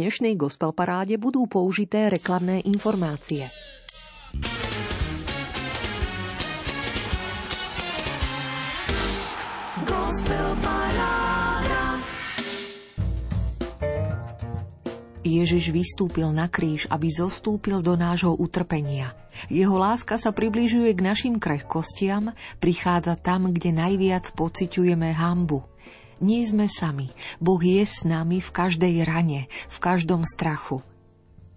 dnešnej 0.00 0.32
gospel 0.32 0.72
paráde 0.72 1.20
budú 1.20 1.44
použité 1.44 2.08
reklamné 2.08 2.64
informácie. 2.64 3.44
Ježiš 15.20 15.68
vystúpil 15.68 16.32
na 16.32 16.48
kríž, 16.48 16.88
aby 16.88 17.12
zostúpil 17.12 17.84
do 17.84 17.92
nášho 17.92 18.32
utrpenia. 18.32 19.12
Jeho 19.52 19.76
láska 19.76 20.16
sa 20.16 20.32
približuje 20.32 20.96
k 20.96 21.00
našim 21.04 21.36
krehkostiam, 21.36 22.32
prichádza 22.56 23.20
tam, 23.20 23.52
kde 23.52 23.76
najviac 23.76 24.32
pociťujeme 24.32 25.12
hambu. 25.12 25.69
Nie 26.20 26.44
sme 26.44 26.68
sami. 26.68 27.08
Boh 27.40 27.56
je 27.56 27.80
s 27.80 28.04
nami 28.04 28.44
v 28.44 28.50
každej 28.52 29.08
rane, 29.08 29.48
v 29.72 29.78
každom 29.80 30.20
strachu. 30.28 30.84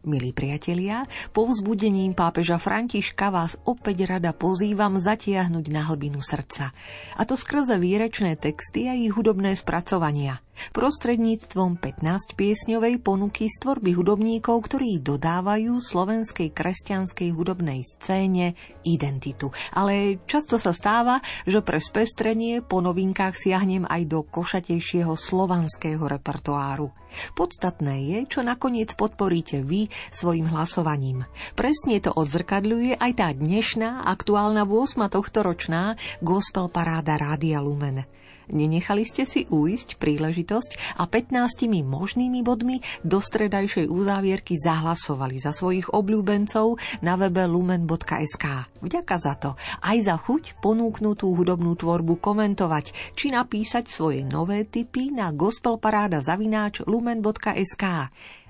Milí 0.03 0.31
priatelia, 0.35 1.07
po 1.31 1.47
vzbudením 1.47 2.11
pápeža 2.11 2.59
Františka 2.59 3.31
vás 3.31 3.59
opäť 3.63 4.07
rada 4.07 4.35
pozývam 4.35 4.99
zatiahnuť 4.99 5.65
na 5.71 5.87
hlbinu 5.87 6.19
srdca. 6.19 6.75
A 7.15 7.21
to 7.23 7.39
skrze 7.39 7.75
výrečné 7.79 8.35
texty 8.39 8.87
a 8.87 8.95
ich 8.95 9.15
hudobné 9.15 9.55
spracovania. 9.55 10.43
Prostredníctvom 10.73 11.77
15-piesňovej 11.81 13.01
ponuky 13.03 13.51
z 13.51 13.55
tvorby 13.61 13.93
hudobníkov, 13.97 14.69
ktorí 14.69 15.03
dodávajú 15.03 15.77
slovenskej 15.77 16.53
kresťanskej 16.55 17.29
hudobnej 17.33 17.83
scéne 17.85 18.57
identitu. 18.87 19.51
Ale 19.73 20.23
často 20.25 20.57
sa 20.57 20.71
stáva, 20.71 21.19
že 21.43 21.61
pre 21.61 21.77
spestrenie 21.77 22.63
po 22.63 22.79
novinkách 22.79 23.37
siahnem 23.37 23.85
aj 23.89 24.01
do 24.09 24.19
košatejšieho 24.23 25.13
slovanského 25.13 26.01
repertoáru. 26.01 26.93
Podstatné 27.37 28.09
je, 28.09 28.19
čo 28.25 28.41
nakoniec 28.41 28.97
podporíte 28.97 29.61
vy 29.61 29.89
svojim 30.09 30.49
hlasovaním. 30.49 31.29
Presne 31.53 32.01
to 32.01 32.09
odzrkadľuje 32.09 32.97
aj 32.97 33.11
tá 33.13 33.29
dnešná, 33.29 34.09
aktuálna 34.09 34.65
8. 34.65 35.05
tohto 35.13 35.45
ročná 35.45 35.93
Gospel 36.25 36.73
Paráda 36.73 37.21
Rádia 37.21 37.61
Lumen. 37.61 38.22
Nenechali 38.51 39.05
ste 39.07 39.23
si 39.23 39.45
uísť 39.47 40.01
príležitosť 40.01 40.99
a 40.99 41.07
15 41.07 41.69
možnými 41.83 42.41
bodmi 42.43 42.81
do 43.05 43.21
stredajšej 43.23 43.87
uzávierky 43.87 44.59
zahlasovali 44.59 45.39
za 45.39 45.55
svojich 45.55 45.91
obľúbencov 45.93 46.79
na 47.05 47.15
webe 47.15 47.45
lumen.sk. 47.45 48.45
Vďaka 48.81 49.15
za 49.19 49.33
to. 49.39 49.51
Aj 49.79 49.97
za 50.01 50.17
chuť 50.17 50.59
ponúknutú 50.59 51.31
hudobnú 51.35 51.75
tvorbu 51.77 52.19
komentovať, 52.19 53.15
či 53.15 53.31
napísať 53.31 53.87
svoje 53.87 54.25
nové 54.25 54.65
tipy 54.67 55.11
na 55.11 55.29
gospelparáda 55.31 56.23
zavináč 56.23 56.81
lumen.sk. 56.87 57.83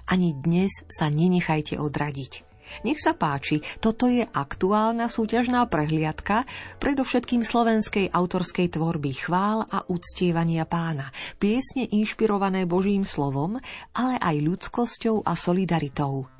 Ani 0.03 0.35
dnes 0.35 0.83
sa 0.91 1.07
nenechajte 1.07 1.79
odradiť. 1.79 2.52
Nech 2.81 2.97
sa 2.97 3.13
páči, 3.13 3.61
toto 3.77 4.09
je 4.09 4.25
aktuálna 4.25 5.05
súťažná 5.05 5.69
prehliadka 5.69 6.49
predovšetkým 6.81 7.45
slovenskej 7.45 8.09
autorskej 8.09 8.73
tvorby 8.73 9.13
chvál 9.13 9.69
a 9.69 9.85
uctievania 9.85 10.65
pána, 10.65 11.13
piesne 11.37 11.85
inšpirované 11.85 12.65
Božím 12.65 13.05
slovom, 13.05 13.61
ale 13.93 14.17
aj 14.17 14.35
ľudskosťou 14.41 15.21
a 15.21 15.37
solidaritou. 15.37 16.33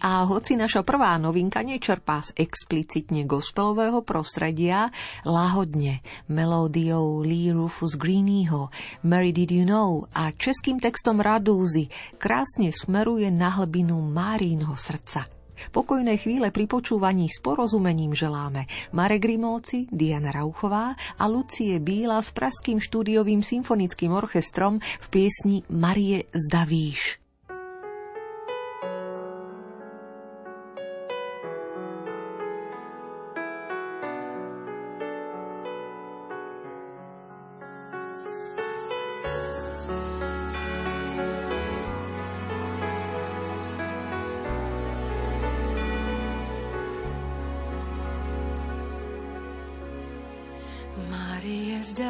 A 0.00 0.24
hoci 0.24 0.56
naša 0.56 0.80
prvá 0.80 1.20
novinka 1.20 1.60
nečerpá 1.60 2.24
z 2.24 2.32
explicitne 2.40 3.28
gospelového 3.28 4.00
prostredia, 4.00 4.88
lahodne, 5.28 6.00
melódiou 6.24 7.20
Lee 7.20 7.52
Rufus 7.52 8.00
Greenyho, 8.00 8.72
Mary 9.04 9.36
Did 9.36 9.52
You 9.52 9.68
Know 9.68 10.08
a 10.16 10.32
českým 10.32 10.80
textom 10.80 11.20
Radúzy 11.20 11.92
krásne 12.16 12.72
smeruje 12.72 13.28
na 13.28 13.52
hlbinu 13.60 14.00
Márínho 14.00 14.72
srdca– 14.72 15.28
Pokojné 15.68 16.16
chvíle 16.16 16.48
pri 16.48 16.64
počúvaní 16.64 17.28
s 17.28 17.44
porozumením 17.44 18.16
želáme 18.16 18.64
Marek 18.96 19.28
Grimovci, 19.28 19.84
Diana 19.92 20.32
Rauchová 20.32 20.96
a 21.20 21.24
Lucie 21.28 21.76
Bíla 21.76 22.24
s 22.24 22.32
Pražským 22.32 22.80
štúdiovým 22.80 23.44
symfonickým 23.44 24.16
orchestrom 24.16 24.80
v 24.80 25.06
piesni 25.12 25.60
Marie 25.68 26.24
zdavíš. 26.32 27.29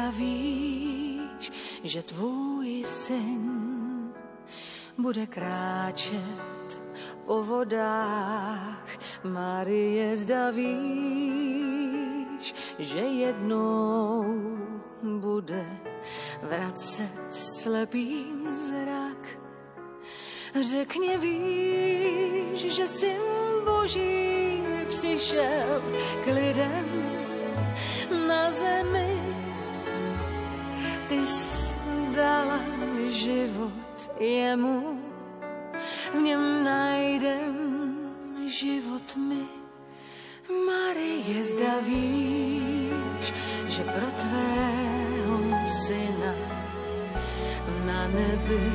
Víš, 0.09 1.51
že 1.83 2.03
tvůj 2.03 2.83
syn 2.83 4.13
bude 4.97 5.27
kráčet 5.27 6.81
po 7.25 7.43
vodách. 7.43 8.97
Marie, 9.23 10.15
zda 10.15 10.51
víš, 10.51 12.55
že 12.79 12.99
jednou 12.99 14.23
bude 15.03 15.65
vracet 16.41 17.27
slepý 17.31 18.25
zrak. 18.49 19.37
Řekni, 20.61 21.17
víš, 21.17 22.73
že 22.73 22.87
syn 22.87 23.21
Boží 23.65 24.63
přišel 24.87 25.83
k 26.23 26.25
lidem 26.25 26.85
na 28.27 28.51
zemi 28.51 29.21
ty 31.11 31.19
dala 32.15 32.59
život 33.07 34.11
jemu, 34.19 34.99
v 36.13 36.15
něm 36.15 36.63
najdem 36.63 37.55
život 38.47 39.15
my. 39.17 39.43
Marie, 40.67 41.43
zda 41.43 41.79
víš, 41.83 43.33
že 43.67 43.83
pro 43.83 44.11
tvého 44.15 45.39
syna 45.65 46.35
na 47.85 48.07
nebi 48.07 48.71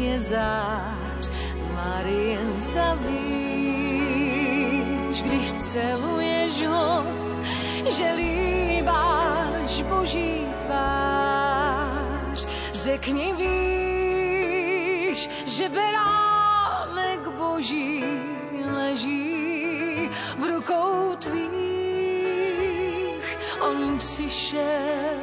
je 0.00 0.20
zář. 0.20 1.30
Marie, 1.74 2.40
zda 2.56 2.94
víš, 2.94 3.22
když 5.22 5.52
celuješ 5.52 6.66
ho, 6.66 7.04
že 7.88 8.12
líbáš 8.16 9.82
Boží 9.82 10.45
Řekni, 12.86 13.34
víš, 13.34 15.30
že 15.44 15.68
beránek 15.68 17.28
boží 17.28 18.04
leží 18.74 20.10
v 20.38 20.42
rukou 20.44 21.16
tvých. 21.18 22.46
On 23.60 23.98
přišel, 23.98 25.18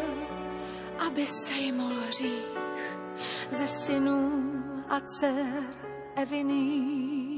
aby 1.07 1.27
sejmul 1.27 1.95
hřích 2.07 2.59
ze 3.49 3.67
synů 3.67 4.31
a 4.89 4.99
dcer 4.99 5.63
Eviných. 6.15 7.32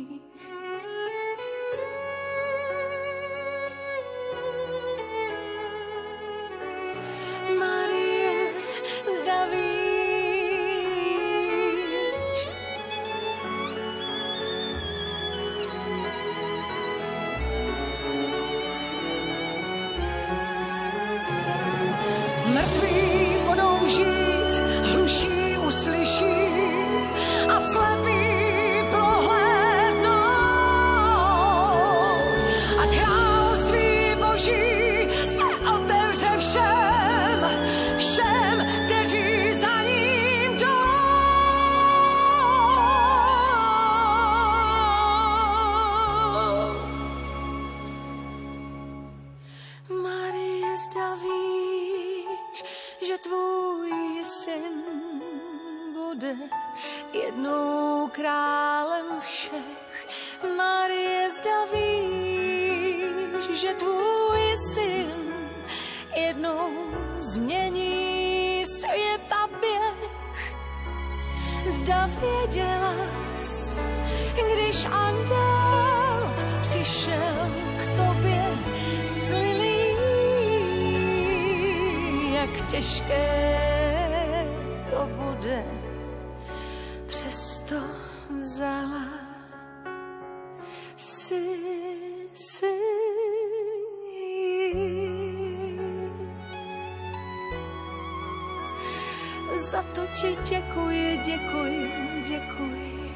Za 99.56 99.84
to 99.96 100.04
ti 100.08 100.36
děkuji, 100.50 101.20
děkuji, 101.26 101.92
děkuji, 102.28 103.16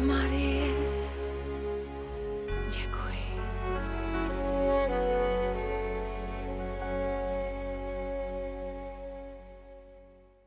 Marie. 0.00 0.66
Děkuji. 2.70 3.26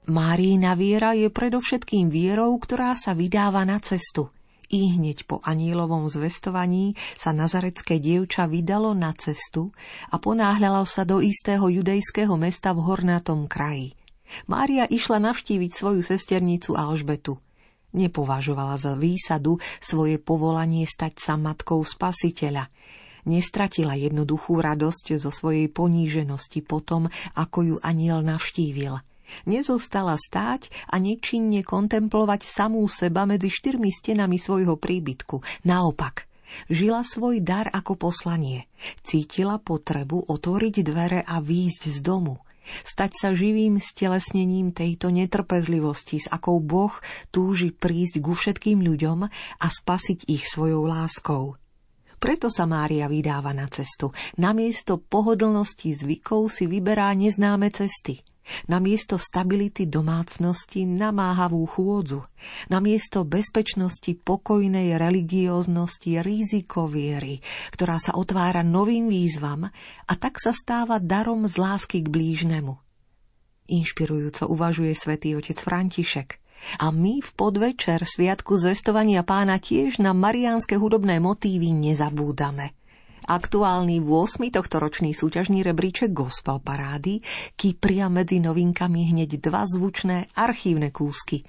Márína 0.09 0.73
viera 0.73 1.13
je 1.15 1.29
predovšetkým 1.31 2.11
vierou, 2.11 2.57
ktorá 2.59 3.00
sa 3.00 3.15
vydáva 3.15 3.63
na 3.63 3.79
cestu. 3.79 4.27
I 4.69 4.91
hneď 4.97 5.23
po 5.25 5.39
anílovom 5.41 6.11
zvestovaní 6.11 7.00
sa 7.17 7.31
nazarecké 7.33 7.97
dievča 7.97 8.45
vydalo 8.45 8.91
na 8.91 9.15
cestu 9.17 9.71
a 10.11 10.19
ponáhľalo 10.19 10.83
sa 10.83 11.07
do 11.07 11.23
istého 11.23 11.69
judejského 11.71 12.35
mesta 12.35 12.75
v 12.75 12.85
hornatom 12.85 13.47
kraji. 13.50 13.99
Mária 14.48 14.86
išla 14.90 15.22
navštíviť 15.22 15.72
svoju 15.72 16.02
sesternicu 16.02 16.76
Alžbetu. 16.76 17.38
Nepovažovala 17.94 18.78
za 18.78 18.94
výsadu 18.94 19.58
svoje 19.81 20.22
povolanie 20.22 20.86
stať 20.86 21.18
sa 21.18 21.34
matkou 21.36 21.81
spasiteľa. 21.81 22.70
Nestratila 23.26 23.98
jednoduchú 23.98 24.62
radosť 24.62 25.18
zo 25.20 25.34
svojej 25.34 25.68
poníženosti 25.68 26.62
potom, 26.64 27.10
ako 27.34 27.60
ju 27.66 27.76
aniel 27.81 28.22
navštívil– 28.22 29.02
Nezostala 29.46 30.18
stáť 30.18 30.70
a 30.90 30.98
nečinne 30.98 31.62
kontemplovať 31.62 32.42
samú 32.46 32.86
seba 32.90 33.30
medzi 33.30 33.54
štyrmi 33.54 33.90
stenami 33.94 34.42
svojho 34.42 34.76
príbytku. 34.76 35.66
Naopak, 35.70 36.26
žila 36.68 37.06
svoj 37.06 37.42
dar 37.46 37.70
ako 37.70 38.10
poslanie. 38.10 38.66
Cítila 39.06 39.62
potrebu 39.62 40.30
otvoriť 40.30 40.76
dvere 40.81 41.22
a 41.22 41.40
výjsť 41.40 41.84
z 41.94 42.00
domu. 42.02 42.42
Stať 42.88 43.12
sa 43.16 43.30
živým 43.36 43.77
stelesnením 43.81 44.71
tejto 44.71 45.12
netrpezlivosti, 45.12 46.24
s 46.24 46.27
akou 46.31 46.62
Boh 46.63 46.94
túži 47.33 47.74
prísť 47.74 48.21
ku 48.24 48.33
všetkým 48.33 48.80
ľuďom 48.80 49.19
a 49.60 49.68
spasiť 49.68 50.30
ich 50.30 50.48
svojou 50.48 50.88
láskou. 50.88 51.57
Preto 52.19 52.51
sa 52.51 52.68
Mária 52.68 53.07
vydáva 53.07 53.56
na 53.56 53.71
cestu. 53.71 54.12
Namiesto 54.36 55.00
pohodlnosti 55.00 55.95
zvykov 55.95 56.51
si 56.51 56.68
vyberá 56.68 57.16
neznáme 57.16 57.71
cesty– 57.71 58.19
na 58.68 58.81
miesto 58.81 59.16
stability 59.19 59.86
domácnosti 59.86 60.86
namáhavú 60.88 61.63
chôdzu, 61.69 62.25
na 62.68 62.80
miesto 62.80 63.28
bezpečnosti 63.28 64.16
pokojnej 64.19 64.96
religióznosti 64.96 66.22
riziko 66.24 66.90
viery, 66.90 67.44
ktorá 67.75 68.01
sa 68.01 68.16
otvára 68.16 68.66
novým 68.66 69.07
výzvam 69.12 69.69
a 70.06 70.13
tak 70.18 70.42
sa 70.42 70.56
stáva 70.56 70.98
darom 70.98 71.46
z 71.46 71.56
lásky 71.60 72.04
k 72.04 72.07
blížnemu. 72.10 72.78
Inšpirujúco 73.69 74.50
uvažuje 74.50 74.98
svätý 74.98 75.38
otec 75.38 75.62
František. 75.62 76.42
A 76.84 76.92
my 76.92 77.24
v 77.24 77.30
podvečer 77.40 78.04
Sviatku 78.04 78.60
zvestovania 78.60 79.24
pána 79.24 79.63
tiež 79.63 80.04
na 80.04 80.12
mariánske 80.12 80.75
hudobné 80.75 81.24
motívy 81.24 81.72
nezabúdame– 81.72 82.75
Aktuálny 83.30 84.02
8. 84.02 84.50
tohtoročný 84.50 85.14
súťažný 85.14 85.62
rebríček 85.62 86.10
Gospel 86.10 86.58
Parády 86.58 87.22
kypria 87.54 88.10
medzi 88.10 88.42
novinkami 88.42 89.14
hneď 89.14 89.38
dva 89.38 89.70
zvučné 89.70 90.34
archívne 90.34 90.90
kúsky. 90.90 91.46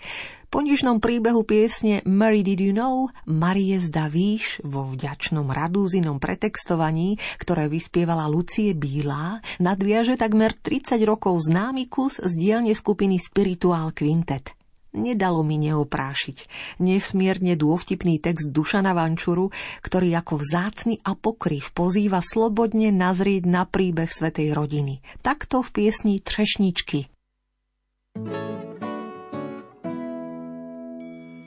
Po 0.52 0.60
nižnom 0.60 1.00
príbehu 1.00 1.40
piesne 1.40 2.04
Mary 2.04 2.44
Did 2.44 2.60
You 2.60 2.76
Know, 2.76 3.08
Marie 3.24 3.80
zda 3.80 4.12
víš 4.12 4.60
vo 4.60 4.92
vďačnom 4.92 5.48
radúzinom 5.48 6.20
pretextovaní, 6.20 7.16
ktoré 7.40 7.72
vyspievala 7.72 8.28
Lucie 8.28 8.76
Bílá, 8.76 9.40
nadviaže 9.56 10.20
takmer 10.20 10.52
30 10.52 11.00
rokov 11.08 11.48
známy 11.48 11.88
kus 11.88 12.20
z 12.20 12.36
dielne 12.36 12.76
skupiny 12.76 13.16
Spiritual 13.16 13.96
Quintet– 13.96 14.52
Nedalo 14.90 15.46
mi 15.46 15.54
neoprášiť 15.54 16.50
nesmierne 16.82 17.54
dôvtipný 17.54 18.18
text 18.18 18.50
Dušana 18.50 18.90
Vančuru, 18.90 19.54
ktorý 19.86 20.18
ako 20.18 20.42
vzácny 20.42 20.98
apokryf 21.06 21.70
pozýva 21.70 22.18
slobodne 22.18 22.90
nazrieť 22.90 23.46
na 23.46 23.62
príbeh 23.70 24.10
svetej 24.10 24.50
rodiny. 24.50 24.98
Takto 25.22 25.62
v 25.62 25.70
piesni 25.70 26.18
Třešničky. 26.18 27.06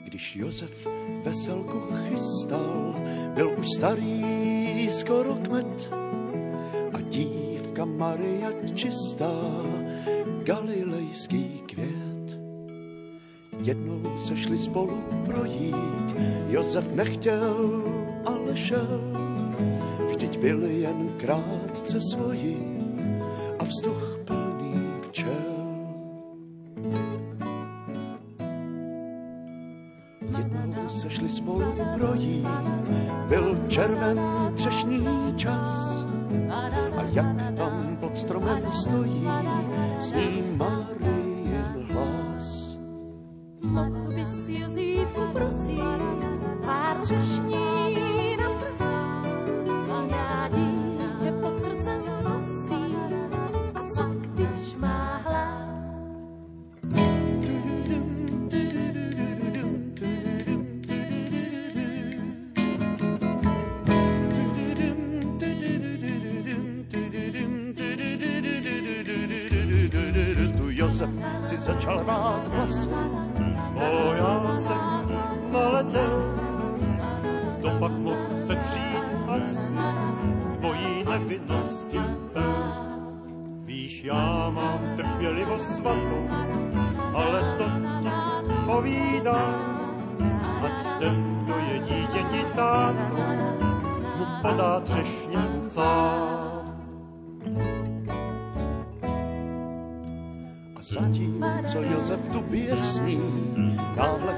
Když 0.07 0.35
Josef 0.35 0.87
veselku 1.23 1.83
chystal, 2.07 2.95
byl 3.35 3.59
už 3.59 3.67
starý 3.75 4.23
skoro 4.91 5.35
kmet 5.35 5.91
a 6.93 7.01
dívka 7.11 7.85
Maria 7.85 8.55
čistá, 8.75 9.35
galilejský 10.43 11.67
květ 11.67 12.02
Jednou 13.63 14.19
se 14.19 14.37
šli 14.37 14.57
spolu 14.57 15.03
projít, 15.25 16.15
Josef 16.47 16.91
nechtěl, 16.91 17.83
ale 18.25 18.55
šel. 18.55 19.01
Vždyť 20.09 20.39
byl 20.39 20.63
jen 20.63 21.09
krátce 21.17 22.01
svoji 22.01 22.57
a 23.59 23.63
vzduch 23.63 24.19
plný 24.25 24.83
včel. 25.01 25.43
Jednou 30.37 30.89
se 30.89 31.09
šli 31.09 31.29
spolu 31.29 31.75
projít, 31.97 32.47
byl 33.29 33.57
červen 33.67 34.19
třešní 34.55 35.07
čas. 35.35 36.05
A 36.95 37.01
jak 37.11 37.55
tam 37.55 37.97
pod 37.99 38.17
stromem 38.17 38.71
stojí, 38.71 39.27
s 39.99 40.13
ním 40.13 40.42
pár 47.03 47.17
třešní 47.17 47.62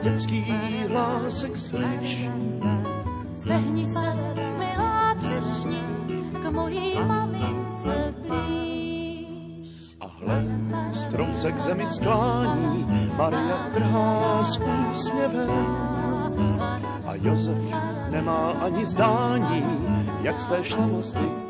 dětský 0.06 0.46
hlásek 0.90 1.58
slyš. 1.58 2.30
Zehni 3.46 3.88
se, 3.88 4.14
milá 4.58 5.16
třešni, 5.16 5.82
k 6.42 6.52
mojí 6.52 7.00
mamince 7.08 8.14
blíž. 8.28 9.98
A 10.02 10.08
hle, 10.08 10.46
strom 10.92 11.34
se 11.34 11.52
k 11.52 11.60
zemi 11.60 11.86
sklání, 11.86 12.86
Maria 13.18 13.70
trhá 13.74 14.44
s 14.44 14.60
úsměvem. 14.92 15.78
A 17.06 17.16
Josef 17.16 17.58
nemá 18.10 18.52
ani 18.62 18.86
zdání, 18.86 19.64
jak 20.22 20.40
z 20.40 20.46
té 20.46 20.64
šlamastyky 20.64 21.45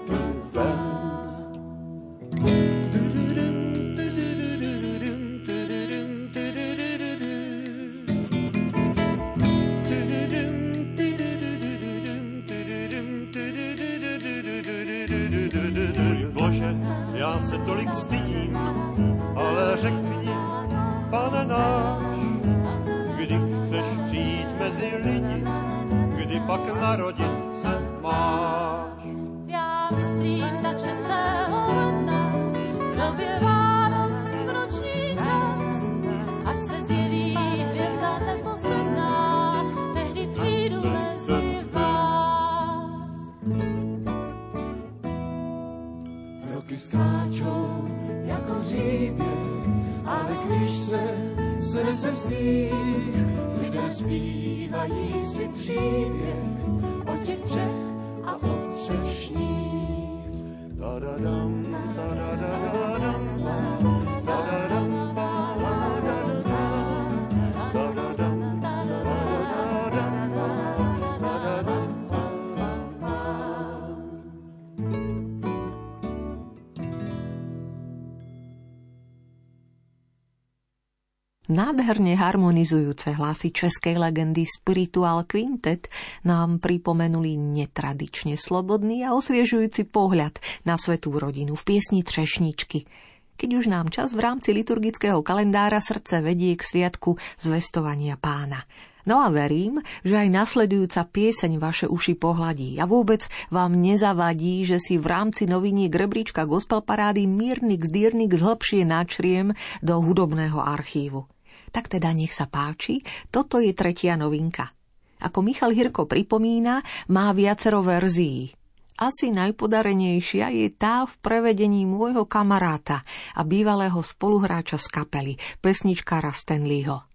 Nádherne 81.46 82.18
harmonizujúce 82.18 83.14
hlasy 83.14 83.54
českej 83.54 84.02
legendy 84.02 84.50
Spiritual 84.50 85.30
Quintet 85.30 85.86
nám 86.26 86.58
pripomenuli 86.58 87.38
netradične 87.38 88.34
slobodný 88.34 89.06
a 89.06 89.14
osviežujúci 89.14 89.86
pohľad 89.86 90.42
na 90.66 90.74
svetú 90.74 91.14
rodinu 91.14 91.54
v 91.54 91.62
piesni 91.70 92.02
Třešničky. 92.02 92.90
Keď 93.38 93.50
už 93.62 93.70
nám 93.70 93.94
čas 93.94 94.18
v 94.18 94.26
rámci 94.26 94.58
liturgického 94.58 95.22
kalendára 95.22 95.78
srdce 95.78 96.26
vedie 96.26 96.58
k 96.58 96.66
sviatku 96.66 97.14
zvestovania 97.38 98.18
pána. 98.18 98.66
No 99.06 99.22
a 99.22 99.30
verím, 99.30 99.86
že 100.02 100.18
aj 100.18 100.34
nasledujúca 100.34 101.06
pieseň 101.06 101.62
vaše 101.62 101.86
uši 101.86 102.18
pohľadí 102.18 102.82
a 102.82 102.90
vôbec 102.90 103.30
vám 103.54 103.78
nezavadí, 103.78 104.66
že 104.66 104.82
si 104.82 104.98
v 104.98 105.06
rámci 105.14 105.46
noviniek 105.46 105.94
rebríčka 105.94 106.50
gospel 106.50 106.82
parády 106.82 107.30
Mírnik 107.30 107.86
z 107.86 107.94
Dýrnik 107.94 108.34
zhlbšie 108.34 108.82
načriem 108.82 109.54
do 109.86 110.02
hudobného 110.02 110.58
archívu. 110.58 111.30
Tak 111.76 111.92
teda 111.92 112.16
nech 112.16 112.32
sa 112.32 112.48
páči, 112.48 113.04
toto 113.28 113.60
je 113.60 113.76
tretia 113.76 114.16
novinka. 114.16 114.72
Ako 115.20 115.44
Michal 115.44 115.76
Hirko 115.76 116.08
pripomína, 116.08 116.80
má 117.12 117.36
viacero 117.36 117.84
verzií. 117.84 118.56
Asi 118.96 119.28
najpodarenejšia 119.36 120.56
je 120.56 120.72
tá 120.72 121.04
v 121.04 121.20
prevedení 121.20 121.84
môjho 121.84 122.24
kamaráta 122.24 123.04
a 123.36 123.44
bývalého 123.44 124.00
spoluhráča 124.00 124.80
z 124.80 124.88
kapely, 124.88 125.34
pesničkára 125.60 126.32
Stanleyho. 126.32 127.15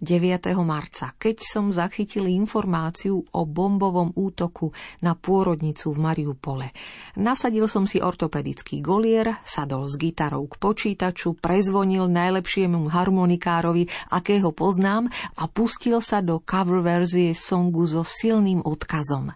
9. 0.00 0.52
marca, 0.62 1.16
keď 1.16 1.36
som 1.44 1.74
zachytil 1.74 2.28
informáciu 2.28 3.24
o 3.32 3.42
bombovom 3.48 4.12
útoku 4.14 4.72
na 5.00 5.16
pôrodnicu 5.18 5.92
v 5.92 5.98
Mariupole. 5.98 6.66
Nasadil 7.18 7.66
som 7.66 7.84
si 7.84 7.98
ortopedický 7.98 8.80
golier, 8.84 9.40
sadol 9.44 9.88
s 9.88 9.98
gitarou 9.98 10.46
k 10.46 10.56
počítaču, 10.60 11.36
prezvonil 11.36 12.08
najlepšiemu 12.08 12.88
harmonikárovi, 12.90 13.88
akého 14.12 14.52
poznám 14.52 15.08
a 15.36 15.48
pustil 15.48 15.98
sa 16.04 16.20
do 16.20 16.40
cover 16.40 16.84
verzie 16.84 17.32
songu 17.36 17.84
so 17.88 18.04
silným 18.06 18.62
odkazom. 18.64 19.32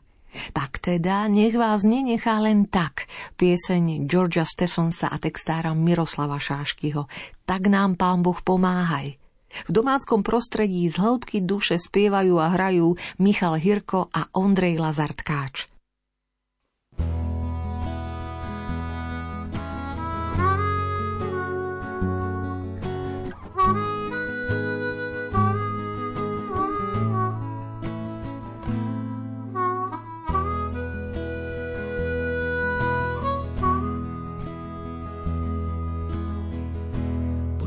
Tak 0.51 0.83
teda, 0.83 1.31
nech 1.31 1.55
vás 1.55 1.87
nenechá 1.87 2.43
len 2.43 2.67
tak. 2.67 3.07
Pieseň 3.39 4.11
Georgia 4.11 4.43
Stephensa 4.43 5.07
a 5.07 5.17
textára 5.23 5.71
Miroslava 5.79 6.43
Šáškyho. 6.43 7.07
Tak 7.47 7.71
nám, 7.71 7.95
pán 7.95 8.27
Boh, 8.27 8.39
pomáhaj. 8.43 9.24
V 9.65 9.71
domáckom 9.71 10.27
prostredí 10.27 10.91
z 10.91 10.99
hĺbky 10.99 11.39
duše 11.47 11.79
spievajú 11.79 12.43
a 12.43 12.51
hrajú 12.51 12.99
Michal 13.23 13.57
Hirko 13.57 14.11
a 14.11 14.27
Ondrej 14.35 14.83
Lazartkáč. 14.83 15.71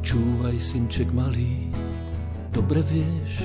Počúvaj, 0.08 0.56
synček 0.64 1.12
malý, 1.12 1.67
dobre 2.54 2.82
vieš, 2.84 3.44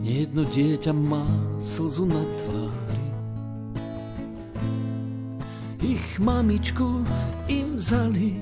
nejedno 0.00 0.44
dieťa 0.44 0.92
má 0.92 1.24
slzu 1.60 2.04
na 2.08 2.22
tvári. 2.22 3.08
Ich 5.80 6.20
mamičku 6.20 7.02
im 7.48 7.80
vzali 7.80 8.36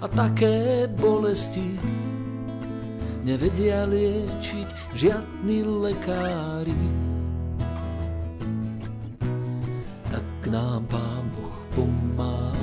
a 0.00 0.08
také 0.08 0.88
bolesti 0.96 1.76
nevedia 3.24 3.84
liečiť 3.84 4.68
žiadni 4.96 5.60
lekári. 5.64 6.84
Tak 10.08 10.26
nám 10.48 10.88
Pán 10.88 11.24
Boh 11.36 11.58
pomáha. 11.76 12.59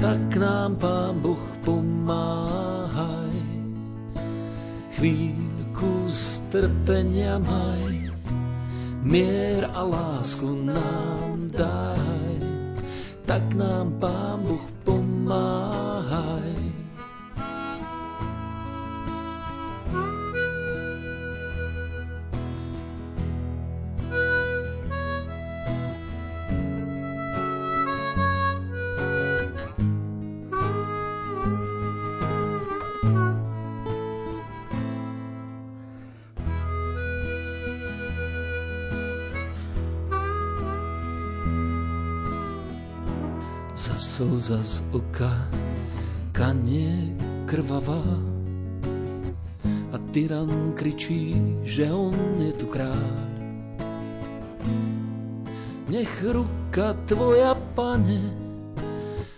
Tak 0.00 0.40
nám 0.40 0.80
Pán 0.80 1.20
Boh 1.20 1.44
pomáhaj. 1.60 3.36
Chvíľku 4.96 6.08
strpenia 6.08 7.36
maj, 7.36 8.08
mier 9.04 9.68
a 9.68 9.84
lásku 9.84 10.48
nám 10.48 11.52
daj, 11.52 12.40
tak 13.28 13.44
nám 13.52 14.00
Pán 14.00 14.40
Boh 14.48 14.66
pomáhaj. 14.88 16.29
Slza 44.00 44.64
z 44.64 44.80
oka 44.96 45.28
kanie 46.32 47.12
krvavá 47.44 48.00
a 49.92 49.96
tyran 50.08 50.72
kričí, 50.72 51.36
že 51.68 51.92
on 51.92 52.16
je 52.40 52.52
tu 52.56 52.64
kráľ. 52.64 53.12
Nech 55.92 56.14
ruka 56.24 56.96
tvoja, 57.04 57.52
pane, 57.76 58.24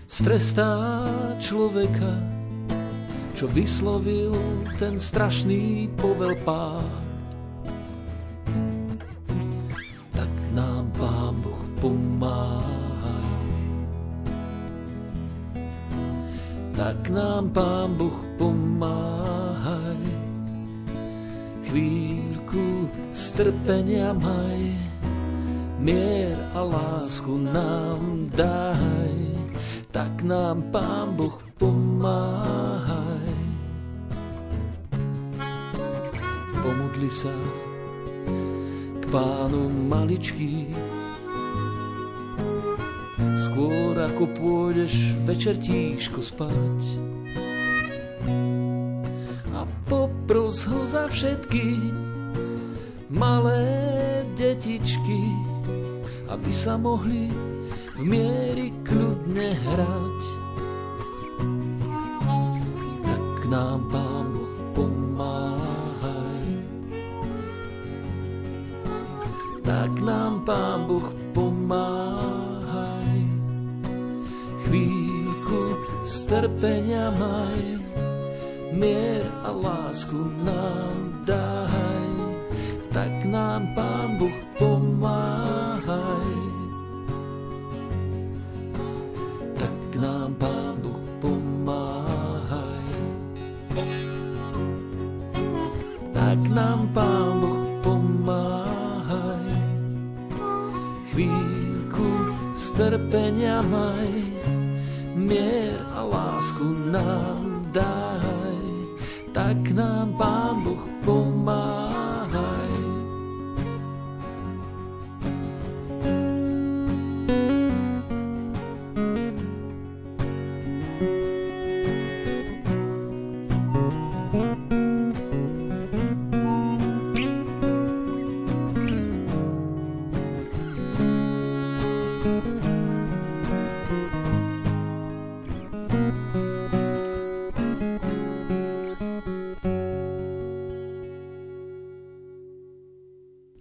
strestá 0.07 1.11
človeka, 1.43 2.23
čo 3.35 3.51
vyslovil 3.51 4.31
ten 4.79 4.95
strašný 5.03 5.91
povel 5.99 6.39
pád. 6.47 7.12
nám, 17.13 17.53
Pán 17.53 17.95
Boh, 18.01 18.19
pomáhaj. 18.41 20.01
Chvíľku 21.69 22.89
strpenia 23.13 24.17
maj, 24.17 24.61
mier 25.77 26.41
a 26.57 26.61
lásku 26.65 27.37
nám 27.37 28.33
daj. 28.33 29.13
Tak 29.93 30.25
nám, 30.25 30.73
Pán 30.73 31.13
Boh, 31.13 31.37
pomáhaj. 31.61 33.37
Pomodli 36.65 37.11
sa 37.13 37.35
k 38.97 39.05
pánu 39.13 39.69
maličkých, 39.69 40.92
skôr 43.53 43.93
ako 44.01 44.25
pôjdeš 44.33 45.13
večer 45.29 45.61
tíško 45.61 46.25
spať. 46.25 46.81
A 49.53 49.69
popros 49.85 50.65
ho 50.65 50.81
za 50.89 51.05
všetky 51.13 51.77
malé 53.13 53.69
detičky, 54.41 55.29
aby 56.33 56.49
sa 56.49 56.81
mohli 56.81 57.29
v 57.93 58.01
miery 58.09 58.73
kľudne 58.89 59.53
hrať. 59.53 60.12
Lásku 79.93 80.33
nám 80.45 81.02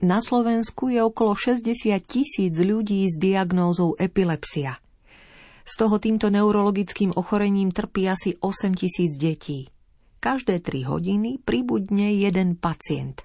Na 0.02 0.18
Slovensku 0.18 0.90
je 0.90 0.98
okolo 0.98 1.38
60 1.38 1.62
tisíc 2.02 2.58
ľudí 2.58 3.06
s 3.06 3.14
diagnózou 3.22 3.94
epilepsia. 4.02 4.82
Z 5.62 5.78
toho 5.78 6.02
týmto 6.02 6.34
neurologickým 6.34 7.14
ochorením 7.14 7.70
trpí 7.70 8.10
asi 8.10 8.34
8 8.42 8.74
tisíc 8.74 9.22
detí. 9.22 9.70
Každé 10.18 10.66
3 10.66 10.90
hodiny 10.90 11.38
pribudne 11.46 12.18
jeden 12.18 12.58
pacient. 12.58 13.22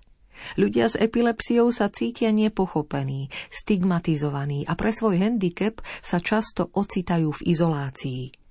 Ľudia 0.60 0.92
s 0.92 1.00
epilepsiou 1.00 1.72
sa 1.72 1.88
cítia 1.88 2.28
nepochopení, 2.28 3.32
stigmatizovaní 3.48 4.68
a 4.68 4.76
pre 4.76 4.92
svoj 4.92 5.16
handicap 5.16 5.80
sa 6.04 6.20
často 6.20 6.68
ocitajú 6.76 7.40
v 7.40 7.56
izolácii. 7.56 8.45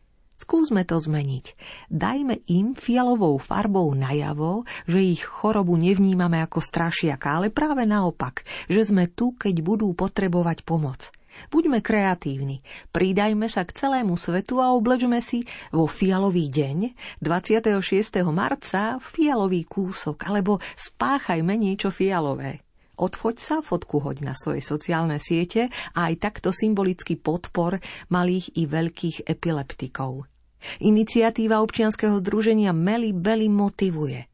Skúsme 0.45 0.85
to 0.85 1.01
zmeniť. 1.01 1.57
Dajme 1.89 2.37
im 2.53 2.77
fialovou 2.77 3.41
farbou 3.41 3.89
najavo, 3.97 4.61
že 4.85 5.01
ich 5.01 5.25
chorobu 5.25 5.73
nevnímame 5.73 6.37
ako 6.37 6.61
strašiaka, 6.61 7.41
ale 7.41 7.49
práve 7.49 7.81
naopak, 7.89 8.45
že 8.69 8.85
sme 8.85 9.09
tu, 9.09 9.33
keď 9.33 9.65
budú 9.65 9.89
potrebovať 9.97 10.61
pomoc. 10.61 11.09
Buďme 11.49 11.81
kreatívni, 11.81 12.61
pridajme 12.93 13.49
sa 13.49 13.65
k 13.65 13.73
celému 13.73 14.21
svetu 14.21 14.61
a 14.61 14.69
oblečme 14.69 15.17
si 15.17 15.49
vo 15.73 15.89
fialový 15.89 16.45
deň 16.53 16.93
26. 17.25 17.81
marca 18.29 19.01
fialový 19.01 19.65
kúsok 19.65 20.29
alebo 20.29 20.61
spáchajme 20.77 21.57
niečo 21.57 21.89
fialové. 21.89 22.61
Odfoď 23.01 23.35
sa, 23.41 23.55
fotku 23.65 23.97
hoď 23.97 24.21
na 24.29 24.37
svoje 24.37 24.61
sociálne 24.61 25.17
siete 25.17 25.73
a 25.97 26.13
aj 26.13 26.21
takto 26.21 26.53
symbolický 26.53 27.17
podpor 27.17 27.81
malých 28.13 28.53
i 28.61 28.69
veľkých 28.69 29.25
epileptikov. 29.25 30.34
Iniciatíva 30.81 31.61
občianskeho 31.63 32.21
združenia 32.21 32.71
Meli 32.71 33.11
Belly 33.11 33.47
motivuje 33.51 34.25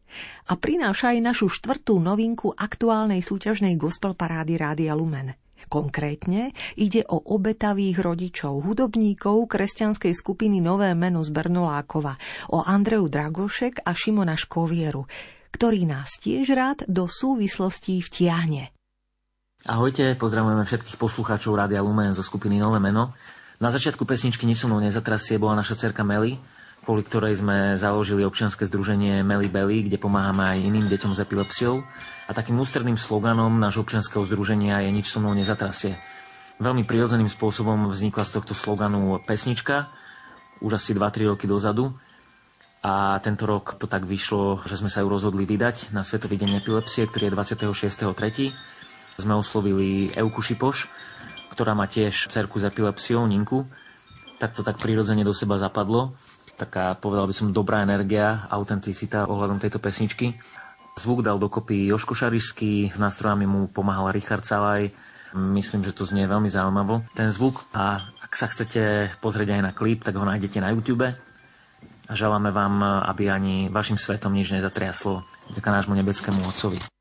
a 0.51 0.53
prináša 0.59 1.15
aj 1.15 1.19
našu 1.23 1.47
štvrtú 1.47 1.95
novinku 2.03 2.51
aktuálnej 2.51 3.23
súťažnej 3.23 3.79
gospel 3.79 4.11
parády 4.11 4.59
Rádia 4.59 4.91
Lumen. 4.91 5.35
Konkrétne 5.71 6.51
ide 6.75 7.05
o 7.07 7.21
obetavých 7.21 8.03
rodičov, 8.03 8.59
hudobníkov 8.65 9.47
kresťanskej 9.47 10.11
skupiny 10.11 10.59
Nové 10.59 10.91
meno 10.97 11.23
z 11.23 11.31
Bernolákova, 11.31 12.17
o 12.51 12.59
Andreu 12.65 13.07
Dragošek 13.07 13.85
a 13.87 13.95
Šimona 13.95 14.35
Škovieru, 14.35 15.07
ktorý 15.55 15.87
nás 15.87 16.19
tiež 16.19 16.51
rád 16.51 16.83
do 16.91 17.07
súvislostí 17.07 18.03
vtiahne. 18.03 18.73
Ahojte, 19.69 20.17
pozdravujeme 20.17 20.65
všetkých 20.65 20.97
poslucháčov 20.97 21.53
Rádia 21.53 21.85
Lumen 21.85 22.17
zo 22.17 22.25
skupiny 22.25 22.57
Nové 22.57 22.81
meno. 22.81 23.13
Na 23.61 23.69
začiatku 23.69 24.09
pesničky 24.09 24.49
Nič 24.49 24.65
nezatrasie 24.65 25.37
bola 25.37 25.53
naša 25.53 25.77
cerka 25.77 26.01
Meli, 26.01 26.41
kvôli 26.81 27.05
ktorej 27.05 27.45
sme 27.45 27.77
založili 27.77 28.25
občianske 28.25 28.65
združenie 28.65 29.21
Meli 29.21 29.45
Belly, 29.45 29.85
kde 29.85 30.01
pomáhame 30.01 30.57
aj 30.57 30.65
iným 30.65 30.89
deťom 30.89 31.13
s 31.13 31.21
epilepsiou. 31.21 31.85
A 32.25 32.33
takým 32.33 32.57
ústredným 32.57 32.97
sloganom 32.97 33.53
nášho 33.61 33.85
občianského 33.85 34.25
združenia 34.25 34.81
je 34.81 34.89
Nič 34.89 35.13
so 35.13 35.21
mnou 35.21 35.37
nezatrasie. 35.37 35.93
Veľmi 36.57 36.89
prirodzeným 36.89 37.29
spôsobom 37.29 37.85
vznikla 37.93 38.25
z 38.25 38.41
tohto 38.41 38.57
sloganu 38.57 39.21
pesnička, 39.29 39.93
už 40.65 40.81
asi 40.81 40.97
2-3 40.97 41.29
roky 41.29 41.45
dozadu. 41.45 41.93
A 42.81 43.21
tento 43.21 43.45
rok 43.45 43.77
to 43.77 43.85
tak 43.85 44.09
vyšlo, 44.09 44.65
že 44.65 44.73
sme 44.73 44.89
sa 44.89 45.05
ju 45.05 45.07
rozhodli 45.13 45.45
vydať 45.45 45.93
na 45.93 46.01
Svetový 46.01 46.41
deň 46.41 46.65
epilepsie, 46.65 47.05
ktorý 47.05 47.29
je 47.29 47.33
26.3. 47.37 49.21
Sme 49.21 49.37
oslovili 49.37 50.09
Euku 50.17 50.41
Šipoš, 50.41 50.89
ktorá 51.61 51.77
má 51.77 51.85
tiež 51.85 52.25
cerku 52.25 52.57
s 52.57 52.65
epilepsiou, 52.65 53.21
Ninku. 53.29 53.69
Tak 54.41 54.57
to 54.57 54.65
tak 54.65 54.81
prirodzene 54.81 55.21
do 55.21 55.29
seba 55.29 55.61
zapadlo. 55.61 56.17
Taká, 56.57 56.97
povedal 56.97 57.29
by 57.29 57.37
som, 57.37 57.53
dobrá 57.53 57.85
energia, 57.85 58.49
autenticita 58.49 59.29
ohľadom 59.29 59.61
tejto 59.61 59.77
pesničky. 59.77 60.41
Zvuk 60.97 61.21
dal 61.21 61.37
dokopy 61.37 61.85
Joško 61.85 62.17
Šarišský, 62.17 62.89
s 62.89 62.97
nástrojami 62.97 63.45
mu 63.45 63.69
pomáhal 63.69 64.09
Richard 64.09 64.41
Salaj. 64.41 64.89
Myslím, 65.37 65.85
že 65.85 65.93
to 65.93 66.09
znie 66.09 66.25
veľmi 66.25 66.49
zaujímavo, 66.49 67.05
ten 67.13 67.29
zvuk. 67.29 67.69
A 67.77 68.09
ak 68.25 68.33
sa 68.33 68.49
chcete 68.49 69.13
pozrieť 69.21 69.53
aj 69.53 69.61
na 69.61 69.69
klip, 69.69 70.01
tak 70.01 70.17
ho 70.17 70.25
nájdete 70.25 70.65
na 70.65 70.73
YouTube. 70.73 71.13
A 72.09 72.13
želáme 72.17 72.49
vám, 72.49 72.81
aby 73.05 73.29
ani 73.29 73.69
vašim 73.69 74.01
svetom 74.01 74.33
nič 74.33 74.49
nezatriaslo. 74.49 75.21
Ďaká 75.53 75.69
nášmu 75.69 75.93
nebeskému 75.93 76.41
Otcovi. 76.41 77.00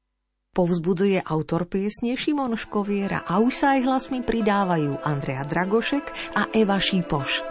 Povzbudzuje 0.50 1.22
autor 1.22 1.70
piesne 1.70 2.18
Šimon 2.18 2.58
Škoviera 2.58 3.22
a 3.22 3.38
už 3.38 3.54
sa 3.54 3.78
aj 3.78 3.86
hlasmi 3.86 4.18
pridávajú 4.26 4.98
Andrea 5.06 5.46
Dragošek 5.46 6.34
a 6.34 6.50
Eva 6.50 6.82
Šípoš. 6.82 7.49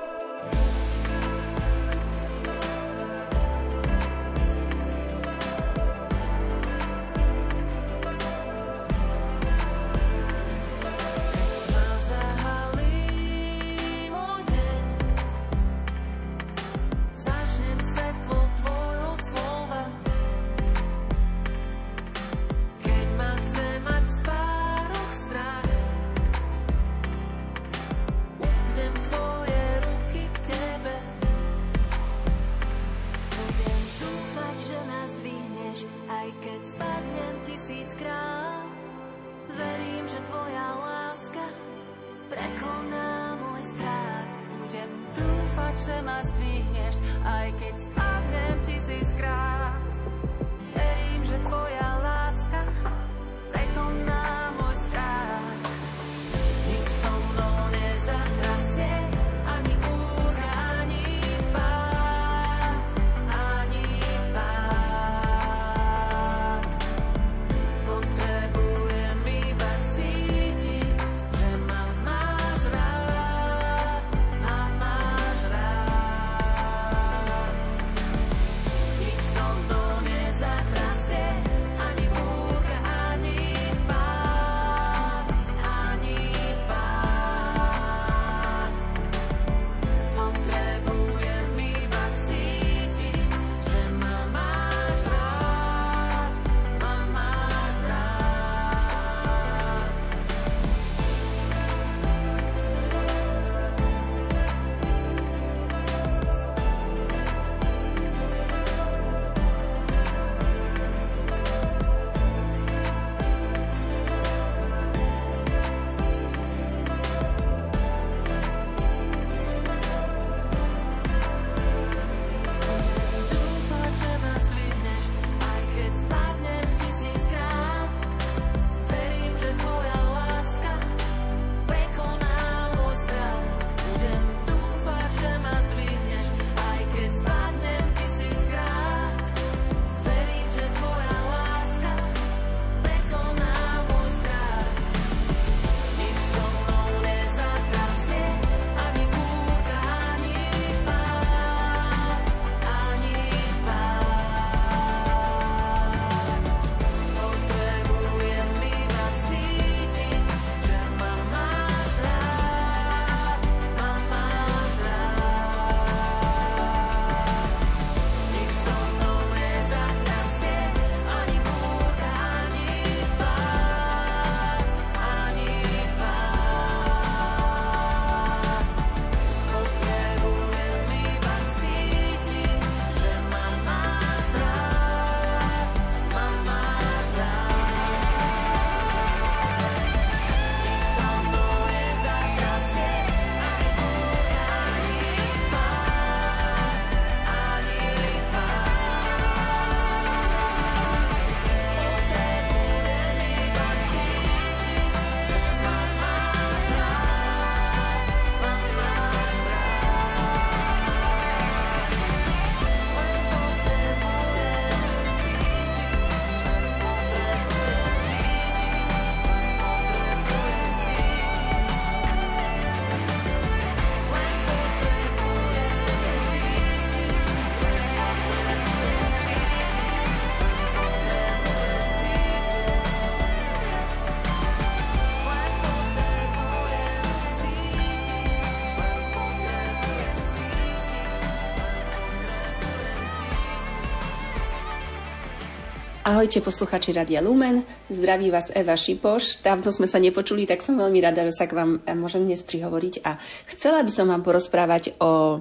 Ahojte 246.20 246.44
posluchači 246.44 246.92
Radia 246.92 247.24
Lumen, 247.24 247.64
zdraví 247.88 248.28
vás 248.28 248.52
Eva 248.52 248.76
Šipoš. 248.76 249.40
Dávno 249.40 249.72
sme 249.72 249.88
sa 249.88 250.04
nepočuli, 250.04 250.44
tak 250.44 250.60
som 250.60 250.76
veľmi 250.76 251.00
rada, 251.00 251.24
že 251.24 251.32
sa 251.32 251.48
k 251.48 251.56
vám 251.56 251.80
eh, 251.88 251.96
môžem 251.96 252.28
dnes 252.28 252.44
prihovoriť 252.44 253.08
a 253.08 253.16
chcela 253.48 253.80
by 253.88 253.88
som 253.88 254.12
vám 254.12 254.20
porozprávať 254.20 255.00
o 255.00 255.40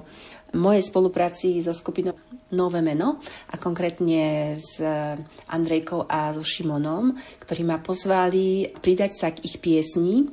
mojej 0.55 0.79
spolupráci 0.79 1.59
so 1.59 1.75
skupinou 1.75 2.15
Nové 2.55 2.79
meno 2.79 3.19
a 3.51 3.59
konkrétne 3.59 4.55
s 4.55 4.79
eh, 4.79 5.19
Andrejkou 5.51 6.07
a 6.07 6.31
so 6.31 6.47
Šimonom, 6.47 7.11
ktorí 7.43 7.67
ma 7.67 7.83
pozvali 7.83 8.71
pridať 8.79 9.11
sa 9.19 9.35
k 9.35 9.51
ich 9.51 9.59
piesni 9.59 10.31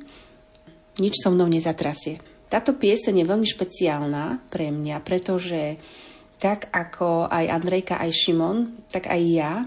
Nič 1.03 1.27
so 1.27 1.27
mnou 1.27 1.51
nezatrasie. 1.51 2.23
Táto 2.47 2.71
pieseň 2.71 3.19
je 3.19 3.29
veľmi 3.35 3.47
špeciálna 3.51 4.47
pre 4.47 4.71
mňa, 4.71 4.95
pretože 5.03 5.75
tak 6.37 6.69
ako 6.69 7.27
aj 7.27 7.49
Andrejka, 7.49 7.97
aj 7.97 8.13
Šimon, 8.13 8.87
tak 8.87 9.09
aj 9.09 9.21
ja 9.25 9.65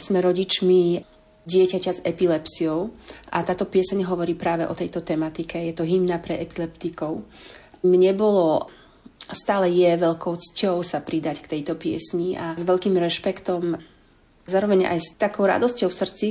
sme 0.00 0.24
rodičmi 0.24 1.04
dieťaťa 1.44 1.92
s 1.92 2.04
epilepsiou 2.04 2.92
a 3.32 3.40
táto 3.44 3.64
pieseň 3.64 4.04
hovorí 4.08 4.36
práve 4.36 4.68
o 4.68 4.76
tejto 4.76 5.00
tematike. 5.00 5.56
Je 5.56 5.74
to 5.76 5.88
hymna 5.88 6.20
pre 6.20 6.36
epileptikov. 6.36 7.24
Mne 7.80 8.12
bolo 8.12 8.68
stále 9.28 9.68
je 9.72 9.88
veľkou 10.00 10.36
cťou 10.36 10.80
sa 10.80 11.00
pridať 11.00 11.44
k 11.44 11.50
tejto 11.58 11.76
piesni 11.76 12.34
a 12.36 12.56
s 12.56 12.64
veľkým 12.64 12.96
rešpektom, 12.96 13.76
zároveň 14.48 14.88
aj 14.88 14.98
s 14.98 15.08
takou 15.20 15.44
radosťou 15.46 15.88
v 15.92 15.98
srdci 16.00 16.28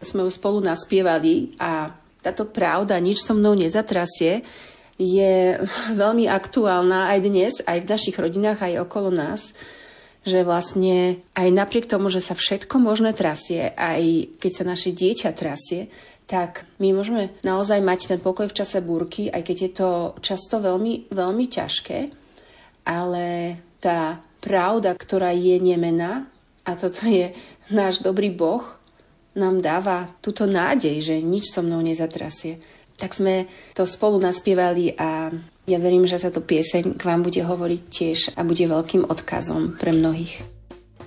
sme 0.00 0.26
ju 0.26 0.30
spolu 0.32 0.58
naspievali 0.64 1.54
a 1.60 1.94
táto 2.24 2.48
pravda 2.48 2.96
nič 2.98 3.20
so 3.20 3.36
mnou 3.36 3.52
nezatrasie 3.52 4.42
je 4.96 5.58
veľmi 5.92 6.30
aktuálna 6.30 7.12
aj 7.14 7.18
dnes, 7.22 7.52
aj 7.66 7.84
v 7.84 7.90
našich 7.90 8.16
rodinách, 8.16 8.62
aj 8.62 8.82
okolo 8.86 9.10
nás 9.10 9.52
že 10.24 10.40
vlastne 10.42 11.20
aj 11.36 11.48
napriek 11.52 11.86
tomu, 11.86 12.08
že 12.08 12.24
sa 12.24 12.32
všetko 12.32 12.80
možné 12.80 13.12
trasie, 13.12 13.70
aj 13.76 14.34
keď 14.40 14.52
sa 14.52 14.64
naše 14.64 14.90
dieťa 14.96 15.30
trasie, 15.36 15.92
tak 16.24 16.64
my 16.80 16.96
môžeme 16.96 17.36
naozaj 17.44 17.84
mať 17.84 18.16
ten 18.16 18.20
pokoj 18.20 18.48
v 18.48 18.56
čase 18.56 18.80
búrky, 18.80 19.28
aj 19.28 19.44
keď 19.44 19.56
je 19.60 19.70
to 19.76 19.90
často 20.24 20.64
veľmi, 20.64 21.12
veľmi 21.12 21.44
ťažké, 21.52 21.98
ale 22.88 23.26
tá 23.84 24.24
pravda, 24.40 24.96
ktorá 24.96 25.36
je 25.36 25.60
nemená, 25.60 26.24
a 26.64 26.70
toto 26.80 27.04
je 27.04 27.36
náš 27.68 28.00
dobrý 28.00 28.32
Boh, 28.32 28.64
nám 29.36 29.60
dáva 29.60 30.08
túto 30.24 30.48
nádej, 30.48 31.04
že 31.04 31.16
nič 31.20 31.52
so 31.52 31.60
mnou 31.60 31.84
nezatrasie. 31.84 32.62
Tak 32.96 33.12
sme 33.12 33.50
to 33.74 33.84
spolu 33.84 34.22
naspievali 34.22 34.94
a 34.94 35.28
ja 35.64 35.78
verím, 35.80 36.04
že 36.04 36.20
táto 36.20 36.44
pieseň 36.44 36.96
k 36.96 37.02
vám 37.02 37.24
bude 37.24 37.40
hovoriť 37.40 37.80
tiež 37.88 38.18
a 38.36 38.44
bude 38.44 38.64
veľkým 38.64 39.08
odkazom 39.08 39.80
pre 39.80 39.96
mnohých. 39.96 40.54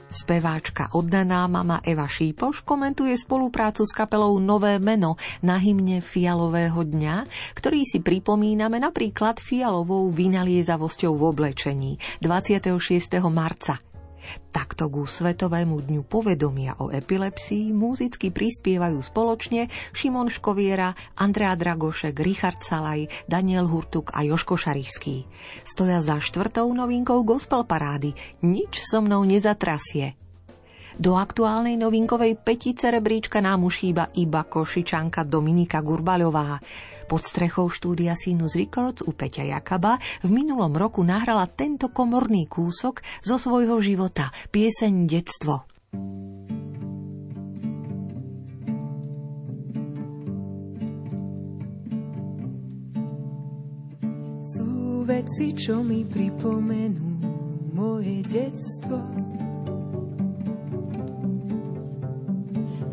Speváčka 0.07 0.87
oddaná 0.95 1.43
mama 1.51 1.83
Eva 1.83 2.07
Šípoš 2.07 2.63
komentuje 2.63 3.11
spoluprácu 3.19 3.83
s 3.83 3.91
kapelou 3.91 4.39
Nové 4.39 4.79
meno 4.79 5.19
na 5.43 5.59
hymne 5.59 5.99
Fialového 5.99 6.79
dňa, 6.79 7.27
ktorý 7.51 7.83
si 7.83 7.99
pripomíname 7.99 8.79
napríklad 8.79 9.43
fialovou 9.43 10.07
vynaliezavosťou 10.07 11.11
v 11.11 11.23
oblečení 11.27 11.91
26. 12.23 13.19
marca. 13.27 13.83
Takto 14.51 14.91
ku 14.91 15.07
Svetovému 15.07 15.85
dňu 15.85 16.03
povedomia 16.05 16.75
o 16.81 16.91
epilepsii 16.91 17.71
muzicky 17.71 18.29
prispievajú 18.29 18.99
spoločne 18.99 19.71
Šimon 19.95 20.27
Škoviera, 20.29 20.93
Andrea 21.15 21.55
Dragošek, 21.55 22.17
Richard 22.19 22.61
Salaj, 22.61 23.07
Daniel 23.25 23.69
Hurtuk 23.69 24.11
a 24.11 24.21
Joško 24.27 24.59
Šarišský. 24.59 25.25
Stoja 25.63 26.03
za 26.03 26.19
štvrtou 26.19 26.67
novinkou 26.73 27.23
gospel 27.23 27.63
parády 27.63 28.13
Nič 28.43 28.83
so 28.83 28.99
mnou 28.99 29.23
nezatrasie. 29.23 30.26
Do 30.97 31.13
aktuálnej 31.13 31.77
novinkovej 31.77 32.41
petice 32.41 32.89
rebríčka 32.89 33.37
nám 33.37 33.69
už 33.69 33.85
chýba 33.85 34.09
iba 34.17 34.41
košičanka 34.41 35.29
Dominika 35.29 35.77
Gurbaľová. 35.85 36.57
Pod 37.05 37.21
strechou 37.21 37.69
štúdia 37.69 38.17
Sinus 38.17 38.57
Records 38.57 39.05
u 39.05 39.13
Peťa 39.13 39.45
Jakaba 39.45 40.01
v 40.25 40.29
minulom 40.33 40.73
roku 40.73 41.05
nahrala 41.05 41.45
tento 41.45 41.93
komorný 41.93 42.49
kúsok 42.49 43.05
zo 43.21 43.37
svojho 43.37 43.77
života, 43.77 44.33
pieseň 44.49 44.93
Detstvo. 45.05 45.69
Sú 54.41 55.05
veci, 55.05 55.53
čo 55.53 55.85
mi 55.85 56.01
pripomenú 56.09 57.21
moje 57.77 58.25
detstvo. 58.25 58.97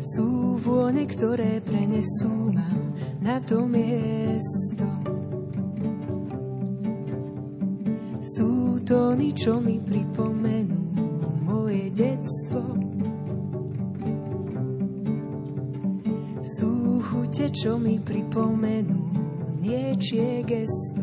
Sú 0.05 0.61
vône, 0.61 1.09
ktoré 1.09 1.57
prenesú 1.65 2.53
ma 2.53 2.69
na 3.25 3.41
to 3.41 3.65
miesto. 3.65 4.85
Sú 8.21 8.77
tóny, 8.85 9.33
čo 9.33 9.57
mi 9.57 9.81
pripomenú 9.81 10.77
moje 11.41 11.89
detstvo. 11.89 12.61
Sú 16.53 17.01
chute, 17.01 17.49
čo 17.49 17.81
mi 17.81 17.97
pripomenú 17.97 19.09
niečie 19.57 20.45
gesto. 20.45 21.01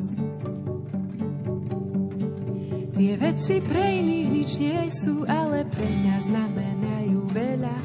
Tie 2.94 3.18
veci 3.18 3.58
pre 3.66 3.98
iných 3.98 4.28
nič 4.30 4.50
nie 4.62 4.86
sú, 4.94 5.26
ale 5.26 5.66
pre 5.66 5.90
mňa 5.90 6.16
znamenajú 6.22 7.18
veľa. 7.34 7.76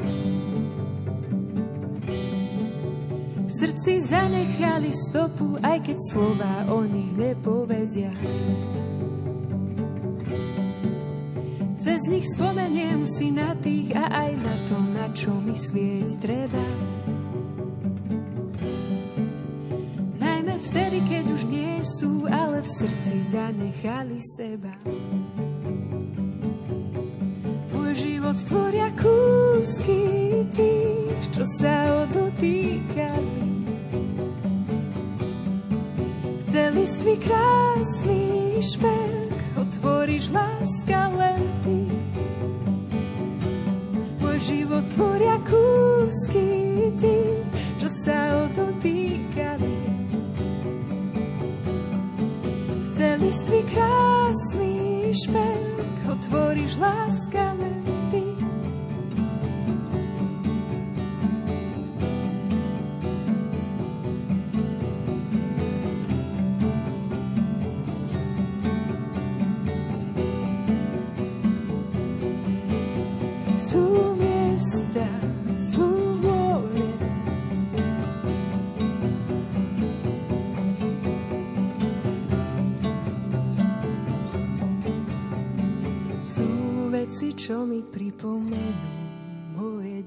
Srdci 3.57 4.05
zanechali 4.05 4.93
stopu, 4.93 5.57
aj 5.65 5.81
keď 5.81 5.97
slova 6.13 6.69
o 6.69 6.85
nich 6.85 7.09
nepovedia. 7.17 8.13
Cez 11.81 12.05
nich 12.05 12.29
spomeniem 12.37 13.01
si 13.09 13.33
na 13.33 13.57
tých 13.57 13.97
a 13.97 14.29
aj 14.29 14.31
na 14.37 14.55
to, 14.69 14.77
na 14.93 15.05
čo 15.17 15.33
myslieť 15.41 16.21
treba. 16.21 16.65
Najmä 20.21 20.55
vtedy, 20.61 21.01
keď 21.09 21.25
už 21.33 21.41
nie 21.49 21.81
sú, 21.97 22.29
ale 22.29 22.61
v 22.61 22.69
srdci 22.69 23.15
zanechali 23.33 24.19
seba. 24.37 24.73
Môj 27.73 27.91
život 27.97 28.37
tvoria 28.45 28.93
kúsky 28.93 30.45
tých, 30.53 31.23
čo 31.33 31.41
sa 31.57 32.05
odotýkali. 32.05 33.46
V 36.57 36.59
celiství 36.59 37.21
krásny 37.21 38.57
šperk 38.57 39.61
otvoríš 39.61 40.33
láska 40.33 41.13
len 41.13 41.37
ty. 41.61 41.85
Môj 44.17 44.37
život 44.41 44.81
tvoria 44.97 45.37
kúsky 45.45 46.49
tých, 46.97 47.45
čo 47.77 47.85
sa 47.93 48.49
odotýkali. 48.49 49.77
V 52.57 52.85
celiství 52.97 53.61
krásny 53.69 54.73
šperk 55.13 56.09
otvoríš 56.09 56.73
láska 56.81 57.53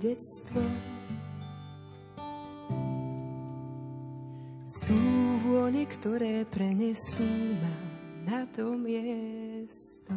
detstvo. 0.01 0.65
Sú 4.65 4.97
vône, 5.45 5.85
ktoré 5.85 6.49
prenesú 6.49 7.29
ma 7.61 7.77
na 8.25 8.49
to 8.49 8.73
miesto. 8.81 10.17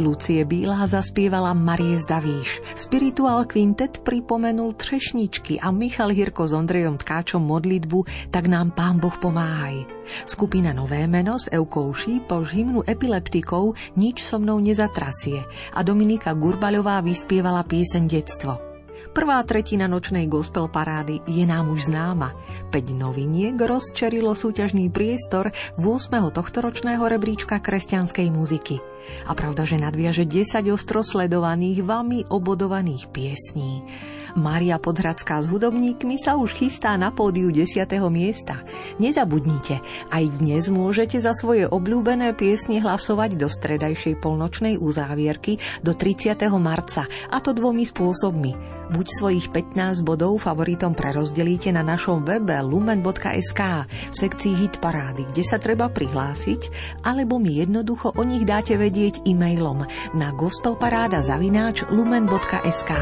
Lucie 0.00 0.40
Bílá 0.48 0.88
zaspievala 0.88 1.52
Marie 1.52 2.00
Zdavíš. 2.00 2.64
Spirituál 2.72 3.44
Quintet 3.44 4.00
pripomenul 4.00 4.72
Třešničky 4.72 5.60
a 5.60 5.68
Michal 5.68 6.16
Hirko 6.16 6.48
s 6.48 6.52
Ondrejom 6.56 6.96
Tkáčom 6.96 7.44
modlitbu 7.44 8.32
Tak 8.32 8.48
nám 8.48 8.72
Pán 8.72 8.96
Boh 8.96 9.12
pomáhaj. 9.20 9.84
Skupina 10.24 10.72
Nové 10.72 11.04
meno 11.04 11.36
s 11.36 11.52
Eukou 11.52 11.92
Šípoš 11.92 12.56
hymnu 12.56 12.88
epileptikov 12.88 13.76
Nič 14.00 14.24
so 14.24 14.40
mnou 14.40 14.64
nezatrasie 14.64 15.44
a 15.76 15.84
Dominika 15.84 16.32
Gurbaľová 16.32 17.04
vyspievala 17.04 17.60
pieseň 17.60 18.02
Detstvo. 18.08 18.71
Prvá 19.12 19.44
tretina 19.44 19.84
nočnej 19.92 20.24
gospel 20.24 20.72
parády 20.72 21.20
je 21.28 21.44
nám 21.44 21.68
už 21.68 21.92
známa. 21.92 22.32
5 22.72 22.96
noviniek 22.96 23.52
rozčerilo 23.60 24.32
súťažný 24.32 24.88
priestor 24.88 25.52
8. 25.76 26.32
tohtoročného 26.32 27.04
rebríčka 27.04 27.60
kresťanskej 27.60 28.32
muziky. 28.32 28.80
A 29.28 29.36
pravda, 29.36 29.68
že 29.68 29.76
nadviaže 29.76 30.24
10 30.24 30.64
ostro 30.72 31.04
sledovaných, 31.04 31.84
vami 31.84 32.24
obodovaných 32.24 33.12
piesní. 33.12 33.84
Mária 34.32 34.80
Podhradská 34.80 35.44
s 35.44 35.46
hudobníkmi 35.48 36.16
sa 36.16 36.40
už 36.40 36.56
chystá 36.56 36.96
na 36.96 37.12
pódiu 37.12 37.52
10. 37.52 37.84
miesta. 38.08 38.64
Nezabudnite, 38.96 39.84
aj 40.08 40.24
dnes 40.40 40.72
môžete 40.72 41.20
za 41.20 41.36
svoje 41.36 41.68
obľúbené 41.68 42.32
piesne 42.32 42.80
hlasovať 42.80 43.36
do 43.36 43.52
stredajšej 43.52 44.16
polnočnej 44.24 44.80
uzávierky 44.80 45.60
do 45.84 45.92
30. 45.92 46.48
marca, 46.56 47.04
a 47.28 47.36
to 47.44 47.52
dvomi 47.52 47.84
spôsobmi. 47.84 48.80
Buď 48.92 49.06
svojich 49.08 49.46
15 49.52 50.04
bodov 50.04 50.40
favoritom 50.40 50.92
prerozdelíte 50.92 51.72
na 51.72 51.80
našom 51.80 52.24
webe 52.24 52.56
lumen.sk 52.60 53.60
v 53.88 54.14
sekcii 54.16 54.52
Hit 54.64 54.84
parády, 54.84 55.28
kde 55.32 55.44
sa 55.44 55.56
treba 55.56 55.88
prihlásiť, 55.88 56.72
alebo 57.04 57.40
mi 57.40 57.60
jednoducho 57.60 58.16
o 58.16 58.22
nich 58.24 58.44
dáte 58.44 58.76
vedieť 58.76 59.24
e-mailom 59.24 59.84
na 60.16 60.28
gospelparáda 60.36 61.24
zavináč 61.24 61.84
lumen.sk. 61.88 62.92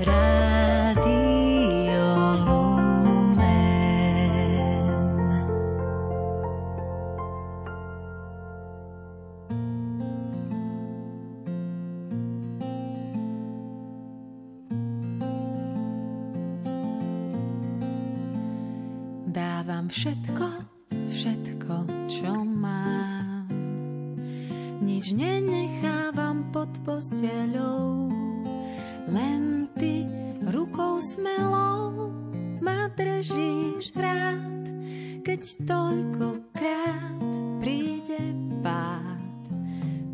Lumen. 0.00 0.73
Dávam 19.34 19.90
všetko, 19.90 20.46
všetko, 21.10 21.74
čo 22.06 22.30
mám. 22.46 23.50
Nič 24.78 25.10
nenechávam 25.10 26.54
pod 26.54 26.70
posteľou, 26.86 28.06
len 29.10 29.66
ty 29.74 30.03
smelou 31.04 32.08
ma 32.64 32.88
držíš 32.96 33.92
rád, 33.92 34.64
keď 35.20 35.40
toľkokrát 35.68 37.20
príde 37.60 38.32
pád. 38.64 39.20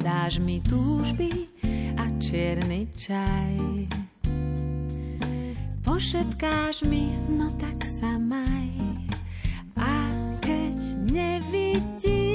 dáš 0.02 0.42
mi 0.42 0.58
túžby 0.66 1.46
a 1.94 2.10
čierny 2.18 2.90
čaj. 2.98 3.86
Pošetkáš 5.86 6.82
mi, 6.82 7.14
no 7.30 7.54
tak 7.54 7.86
sa 7.86 8.18
maj. 8.18 8.74
A 9.78 10.10
keď 10.42 10.74
nevidím, 11.06 12.29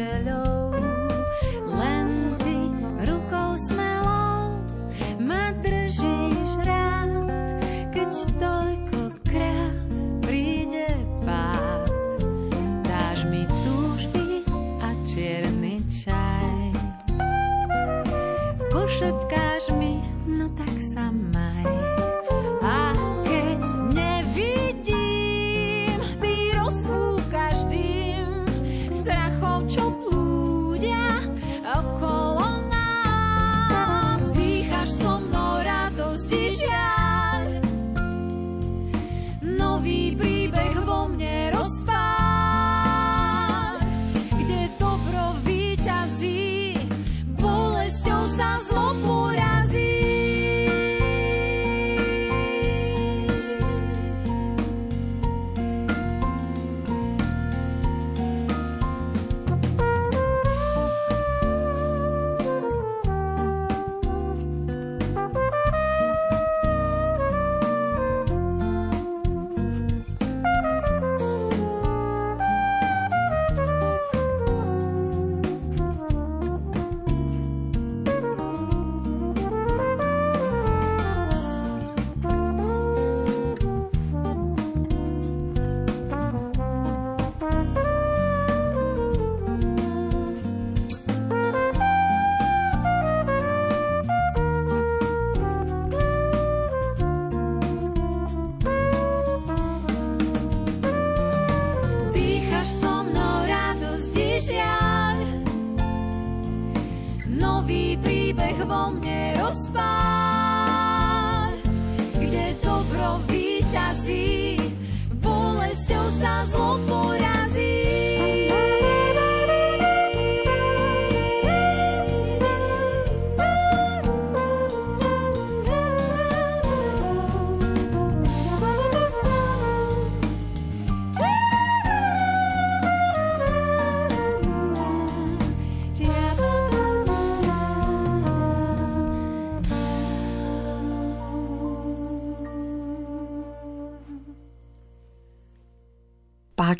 posteľou, 0.00 0.39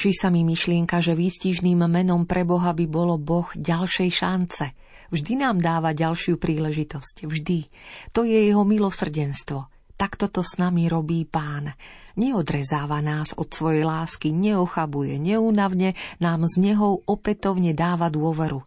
Páči 0.01 0.17
sa 0.17 0.33
mi 0.33 0.49
myšlienka, 0.49 1.05
že 1.05 1.13
výstižným 1.13 1.85
menom 1.85 2.25
pre 2.25 2.49
Boha 2.49 2.73
by 2.73 2.89
bolo 2.89 3.21
Boh 3.21 3.45
ďalšej 3.53 4.09
šance. 4.09 4.73
Vždy 5.13 5.45
nám 5.45 5.61
dáva 5.61 5.93
ďalšiu 5.93 6.41
príležitosť. 6.41 7.29
Vždy. 7.29 7.69
To 8.17 8.25
je 8.25 8.49
jeho 8.49 8.65
milosrdenstvo. 8.65 9.69
Takto 10.01 10.33
to 10.33 10.41
s 10.41 10.57
nami 10.57 10.89
robí 10.89 11.29
pán. 11.29 11.77
Neodrezáva 12.17 13.05
nás 13.05 13.37
od 13.37 13.53
svojej 13.53 13.85
lásky, 13.85 14.33
neochabuje, 14.33 15.21
neúnavne 15.21 15.93
nám 16.17 16.49
z 16.49 16.73
neho 16.73 17.05
opätovne 17.05 17.77
dáva 17.77 18.09
dôveru. 18.09 18.65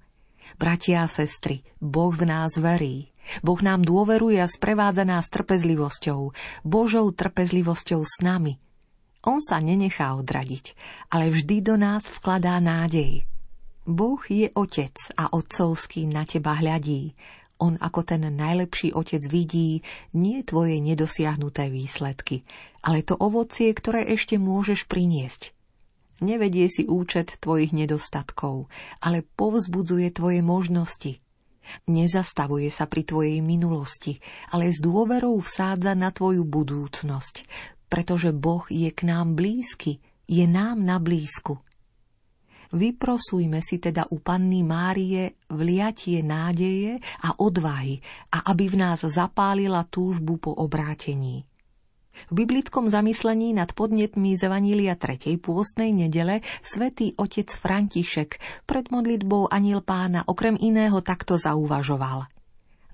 Bratia 0.61 1.01
a 1.01 1.09
sestry, 1.09 1.65
Boh 1.81 2.13
v 2.13 2.29
nás 2.29 2.61
verí. 2.61 3.09
Boh 3.41 3.57
nám 3.57 3.81
dôveruje 3.81 4.37
a 4.37 4.45
sprevádza 4.45 5.01
nás 5.01 5.33
trpezlivosťou, 5.33 6.29
Božou 6.61 7.09
trpezlivosťou 7.09 8.05
s 8.05 8.21
nami. 8.21 8.61
On 9.23 9.39
sa 9.39 9.63
nenechá 9.63 10.19
odradiť, 10.19 10.75
ale 11.07 11.31
vždy 11.31 11.63
do 11.63 11.75
nás 11.79 12.11
vkladá 12.11 12.59
nádej. 12.59 13.23
Boh 13.87 14.19
je 14.27 14.51
otec 14.51 14.95
a 15.15 15.31
otcovský 15.31 16.07
na 16.07 16.27
teba 16.27 16.59
hľadí. 16.59 17.15
On 17.63 17.79
ako 17.79 18.03
ten 18.03 18.23
najlepší 18.27 18.91
otec 18.91 19.23
vidí 19.31 19.79
nie 20.11 20.43
tvoje 20.43 20.83
nedosiahnuté 20.83 21.71
výsledky, 21.71 22.43
ale 22.83 23.03
to 23.03 23.15
ovocie, 23.15 23.71
ktoré 23.71 24.03
ešte 24.11 24.35
môžeš 24.35 24.91
priniesť. 24.91 25.55
Nevedie 26.23 26.67
si 26.67 26.83
účet 26.87 27.39
tvojich 27.39 27.71
nedostatkov, 27.71 28.71
ale 28.99 29.23
povzbudzuje 29.23 30.11
tvoje 30.15 30.39
možnosti. 30.43 31.23
Nezastavuje 31.87 32.67
sa 32.67 32.91
pri 32.91 33.07
tvojej 33.07 33.39
minulosti, 33.39 34.19
ale 34.51 34.71
s 34.71 34.83
dôverou 34.83 35.39
vsádza 35.39 35.95
na 35.95 36.11
tvoju 36.11 36.43
budúcnosť, 36.43 37.47
pretože 37.93 38.33
Boh 38.33 38.65
je 38.73 38.89
k 38.89 39.05
nám 39.05 39.37
blízky, 39.37 40.01
je 40.25 40.49
nám 40.49 40.81
na 40.81 40.97
blízku. 40.97 41.61
Vyprosujme 42.73 43.61
si 43.61 43.77
teda 43.77 44.09
u 44.09 44.17
Panny 44.17 44.65
Márie 44.65 45.37
vliatie 45.53 46.25
nádeje 46.25 46.97
a 47.21 47.37
odvahy 47.37 48.01
a 48.33 48.49
aby 48.49 48.65
v 48.65 48.81
nás 48.81 49.05
zapálila 49.05 49.85
túžbu 49.85 50.41
po 50.41 50.57
obrátení. 50.57 51.45
V 52.29 52.33
biblickom 52.33 52.89
zamyslení 52.89 53.53
nad 53.53 53.77
podnetmi 53.77 54.33
z 54.33 54.49
Evanília 54.49 54.97
3. 54.97 55.37
pôstnej 55.37 55.93
nedele 55.93 56.41
svätý 56.65 57.13
otec 57.13 57.53
František 57.53 58.41
pred 58.65 58.89
modlitbou 58.89 59.53
Aniel 59.53 59.85
pána 59.85 60.25
okrem 60.25 60.57
iného 60.57 60.97
takto 61.05 61.37
zauvažoval. 61.37 62.25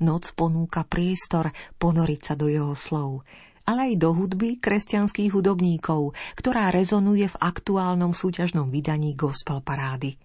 Noc 0.04 0.32
ponúka 0.36 0.84
priestor 0.84 1.56
ponoriť 1.80 2.22
sa 2.24 2.34
do 2.36 2.52
jeho 2.52 2.76
slov, 2.76 3.24
ale 3.70 3.94
aj 3.94 4.02
do 4.02 4.10
hudby 4.18 4.58
kresťanských 4.58 5.30
hudobníkov, 5.30 6.18
ktorá 6.34 6.74
rezonuje 6.74 7.30
v 7.30 7.38
aktuálnom 7.38 8.18
súťažnom 8.18 8.74
vydaní 8.74 9.14
gospel 9.14 9.62
parády. 9.62 10.18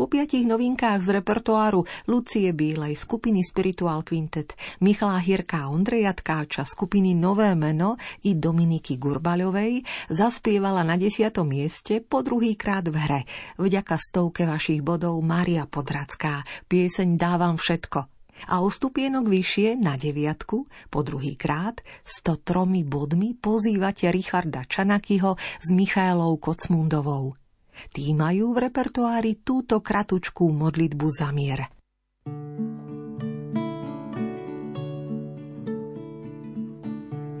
Po 0.00 0.08
piatich 0.08 0.48
novinkách 0.48 1.04
z 1.04 1.20
repertoáru 1.20 1.84
Lucie 2.08 2.56
Bílej, 2.56 2.96
skupiny 2.96 3.44
Spiritual 3.44 4.00
Quintet, 4.00 4.56
Michala 4.80 5.20
Hirka 5.20 5.68
a 5.68 5.68
Ondreja 5.68 6.16
Tkáča, 6.16 6.64
skupiny 6.64 7.12
Nové 7.12 7.52
meno 7.52 8.00
i 8.24 8.32
Dominiky 8.32 8.96
Gurbaľovej 8.96 9.84
zaspievala 10.08 10.88
na 10.88 10.96
desiatom 10.96 11.44
mieste 11.44 12.00
po 12.00 12.24
druhýkrát 12.24 12.88
v 12.88 12.96
hre. 12.96 13.20
Vďaka 13.60 14.00
stovke 14.00 14.48
vašich 14.48 14.80
bodov 14.80 15.20
Mária 15.20 15.68
Podracká. 15.68 16.48
Pieseň 16.64 17.20
Dávam 17.20 17.60
všetko 17.60 18.19
a 18.48 18.64
o 18.64 18.68
stupienok 18.70 19.26
vyššie 19.26 19.76
na 19.76 19.98
deviatku, 19.98 20.64
po 20.88 21.00
druhý 21.04 21.36
krát, 21.36 21.82
103 22.06 22.86
bodmi 22.86 23.36
pozývate 23.36 24.08
Richarda 24.08 24.64
Čanakyho 24.64 25.36
s 25.36 25.68
Michailou 25.74 26.38
Kocmundovou. 26.40 27.36
Tí 27.90 28.12
majú 28.12 28.52
v 28.52 28.68
repertoári 28.68 29.40
túto 29.40 29.80
kratučkú 29.80 30.52
modlitbu 30.52 31.06
za 31.08 31.32
mier. 31.32 31.72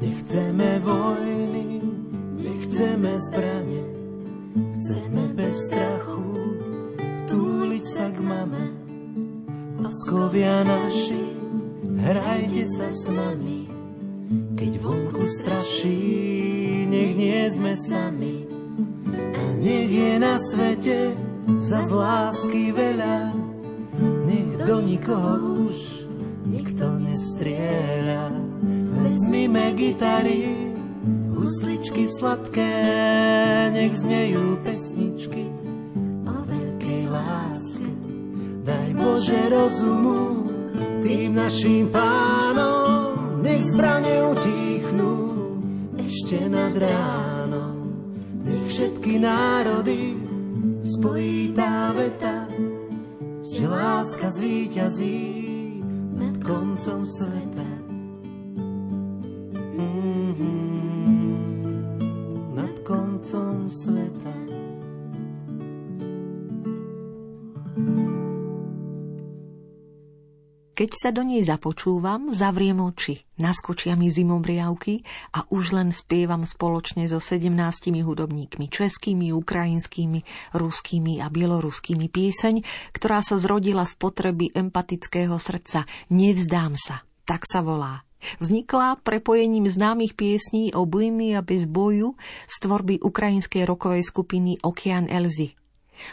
Nechceme 0.00 0.80
vojny, 0.80 1.64
nechceme 2.40 3.12
zbranie, 3.28 3.84
chceme 4.80 5.22
bez 5.36 5.68
strachu 5.68 6.30
túliť 7.30 7.84
sa 7.86 8.06
k 8.10 8.18
mame. 8.24 8.79
Laskovia 9.80 10.60
naši, 10.60 11.24
hrajte 12.04 12.68
sa 12.68 12.92
s 12.92 13.08
nami, 13.08 13.64
keď 14.52 14.76
vonku 14.76 15.24
straší, 15.24 16.84
nech 16.84 17.16
nie 17.16 17.40
sme 17.48 17.72
sami. 17.88 18.44
A 19.16 19.42
nech 19.56 19.88
je 19.88 20.12
na 20.20 20.36
svete 20.36 21.16
za 21.64 21.80
lásky 21.88 22.76
veľa, 22.76 23.32
nech 24.28 24.60
do 24.60 24.84
nikoho 24.84 25.72
už 25.72 26.04
nikto 26.44 27.00
nestrieľa. 27.00 28.36
Vezmime 29.00 29.72
gitary, 29.80 30.76
husličky 31.32 32.04
sladké, 32.04 32.68
nech 33.72 33.96
znejú 33.96 34.60
pesničky 34.60 35.48
o 36.28 36.36
veľkej 36.44 37.02
láske. 37.08 37.59
Daj 38.60 38.88
Bože 38.92 39.40
rozumu 39.48 40.44
tým 41.00 41.32
našim 41.32 41.88
pánom, 41.88 43.40
nech 43.40 43.64
zbrane 43.72 44.36
utichnú 44.36 45.14
ešte 45.96 46.44
nad 46.48 46.76
ránom. 46.76 47.88
Nech 48.44 48.68
všetky 48.68 49.16
národy 49.16 50.16
spojí 50.84 51.56
tá 51.56 51.92
veta, 51.96 52.48
že 53.40 53.64
láska 53.64 54.28
zvíťazí 54.28 55.20
nad 56.16 56.36
koncom 56.44 57.04
sveta. 57.04 57.68
Mm-hmm. 59.80 60.60
Nad 62.52 62.76
koncom 62.84 63.68
sveta. 63.68 64.39
Keď 70.80 70.96
sa 70.96 71.12
do 71.12 71.20
nej 71.20 71.44
započúvam, 71.44 72.32
zavriem 72.32 72.80
oči, 72.80 73.20
naskočia 73.36 74.00
mi 74.00 74.08
zimobriavky 74.08 75.04
a 75.36 75.44
už 75.52 75.76
len 75.76 75.92
spievam 75.92 76.48
spoločne 76.48 77.04
so 77.04 77.20
17 77.20 77.52
hudobníkmi 78.00 78.64
českými, 78.72 79.28
ukrajinskými, 79.28 80.24
ruskými 80.56 81.20
a 81.20 81.28
bieloruskými 81.28 82.08
pieseň, 82.08 82.64
ktorá 82.96 83.20
sa 83.20 83.36
zrodila 83.36 83.84
z 83.84 83.92
potreby 84.00 84.56
empatického 84.56 85.36
srdca. 85.36 85.84
Nevzdám 86.08 86.80
sa, 86.80 87.04
tak 87.28 87.44
sa 87.44 87.60
volá. 87.60 88.00
Vznikla 88.40 89.04
prepojením 89.04 89.68
známych 89.68 90.16
piesní 90.16 90.72
o 90.72 90.88
bujmi 90.88 91.36
a 91.36 91.44
bez 91.44 91.68
boju 91.68 92.16
z 92.48 92.56
tvorby 92.56 93.04
ukrajinskej 93.04 93.68
rokovej 93.68 94.08
skupiny 94.08 94.56
Okean 94.64 95.12
Elzy. 95.12 95.59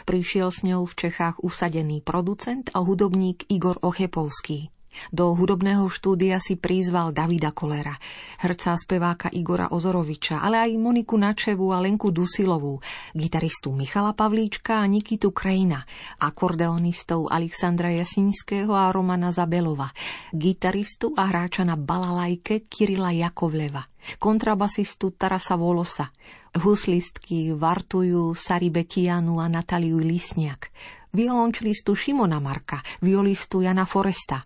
Prišiel 0.04 0.48
s 0.52 0.64
ňou 0.64 0.88
v 0.88 0.94
Čechách 0.94 1.40
usadený 1.40 2.00
producent 2.04 2.68
a 2.74 2.82
hudobník 2.84 3.48
Igor 3.52 3.80
Ochepovský. 3.80 4.72
Do 5.14 5.32
hudobného 5.34 5.86
štúdia 5.88 6.42
si 6.42 6.58
prizval 6.58 7.14
Davida 7.14 7.54
Kolera, 7.54 7.94
herca 8.42 8.74
speváka 8.74 9.30
Igora 9.30 9.70
Ozoroviča, 9.70 10.42
ale 10.42 10.58
aj 10.58 10.70
Moniku 10.74 11.14
Načevu 11.14 11.70
a 11.70 11.78
Lenku 11.78 12.10
Dusilovú, 12.10 12.82
gitaristu 13.14 13.70
Michala 13.72 14.12
Pavlíčka 14.12 14.82
a 14.82 14.86
Nikitu 14.90 15.30
Krejna, 15.30 15.86
akordeonistov 16.18 17.30
Alexandra 17.30 17.94
Jasinského 17.94 18.74
a 18.74 18.90
Romana 18.90 19.30
Zabelova, 19.30 19.94
gitaristu 20.34 21.14
a 21.14 21.30
hráča 21.30 21.62
na 21.62 21.78
balalajke 21.78 22.66
Kirila 22.66 23.14
Jakovleva, 23.14 23.86
kontrabasistu 24.18 25.14
Tarasa 25.14 25.54
Volosa, 25.54 26.10
huslistky 26.56 27.52
Vartuju 27.52 28.34
Saribekianu 28.34 29.40
a 29.40 29.48
Nataliu 29.48 29.98
Lisniak, 29.98 30.70
violončilistu 31.12 31.94
Šimona 31.94 32.40
Marka, 32.40 32.80
violistu 33.02 33.60
Jana 33.60 33.84
Foresta, 33.84 34.44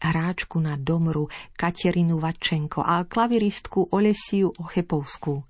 hráčku 0.00 0.60
na 0.60 0.76
domru 0.76 1.28
Katerinu 1.56 2.18
Vačenko 2.18 2.84
a 2.84 3.04
klaviristku 3.04 3.92
Olesiu 3.92 4.52
Ochepovskú. 4.56 5.42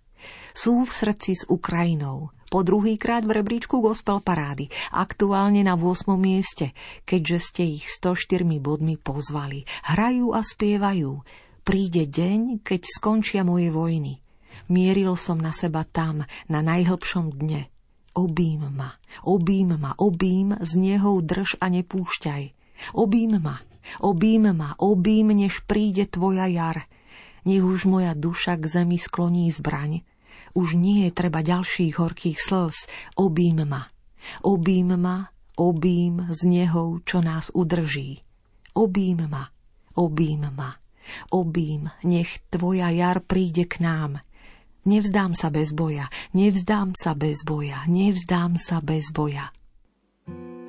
Sú 0.54 0.86
v 0.86 0.90
srdci 0.90 1.34
s 1.34 1.42
Ukrajinou, 1.50 2.30
po 2.52 2.60
druhýkrát 2.60 3.24
v 3.24 3.40
rebríčku 3.40 3.80
gospel 3.80 4.20
parády, 4.20 4.68
aktuálne 4.92 5.64
na 5.64 5.74
8. 5.74 6.14
mieste, 6.20 6.76
keďže 7.08 7.38
ste 7.40 7.62
ich 7.80 7.88
104 7.88 8.44
bodmi 8.60 9.00
pozvali. 9.00 9.64
Hrajú 9.88 10.36
a 10.36 10.44
spievajú. 10.44 11.24
Príde 11.66 12.06
deň, 12.06 12.60
keď 12.60 12.80
skončia 12.86 13.42
moje 13.42 13.72
vojny. 13.72 14.21
Mieril 14.72 15.20
som 15.20 15.36
na 15.36 15.52
seba 15.52 15.84
tam, 15.84 16.24
na 16.48 16.64
najhlbšom 16.64 17.36
dne. 17.36 17.68
Obím 18.16 18.72
ma, 18.72 18.96
obím 19.20 19.76
ma, 19.76 19.92
obím, 20.00 20.56
z 20.64 20.80
neho 20.80 21.20
drž 21.20 21.60
a 21.60 21.68
nepúšťaj. 21.68 22.44
Obím 22.96 23.36
ma, 23.36 23.60
obím 24.00 24.48
ma, 24.56 24.72
obím, 24.80 25.36
než 25.36 25.60
príde 25.68 26.08
tvoja 26.08 26.48
jar. 26.48 26.88
Nech 27.44 27.60
už 27.60 27.84
moja 27.84 28.16
duša 28.16 28.56
k 28.56 28.64
zemi 28.64 28.96
skloní 28.96 29.52
zbraň. 29.52 30.08
Už 30.56 30.72
nie 30.72 31.04
je 31.04 31.10
treba 31.12 31.44
ďalších 31.44 32.00
horkých 32.00 32.40
slz. 32.40 32.88
Obím 33.20 33.68
ma, 33.68 33.92
obím 34.40 34.96
ma, 34.96 35.28
obím 35.60 36.32
z 36.32 36.40
neho, 36.48 36.96
čo 37.04 37.20
nás 37.20 37.52
udrží. 37.52 38.24
Obím 38.72 39.28
ma, 39.28 39.52
obím 40.00 40.48
ma, 40.48 40.80
obím, 41.28 41.92
nech 42.04 42.40
tvoja 42.48 42.88
jar 42.88 43.20
príde 43.20 43.68
k 43.68 43.84
nám. 43.84 44.24
Nevzdám 44.82 45.30
sa 45.30 45.46
bez 45.46 45.70
boja, 45.70 46.10
nevzdám 46.34 46.98
sa 46.98 47.14
bez 47.14 47.46
boja, 47.46 47.86
nevzdám 47.86 48.58
sa 48.58 48.82
bez 48.82 49.14
boja. 49.14 49.54
Koли 50.26 50.61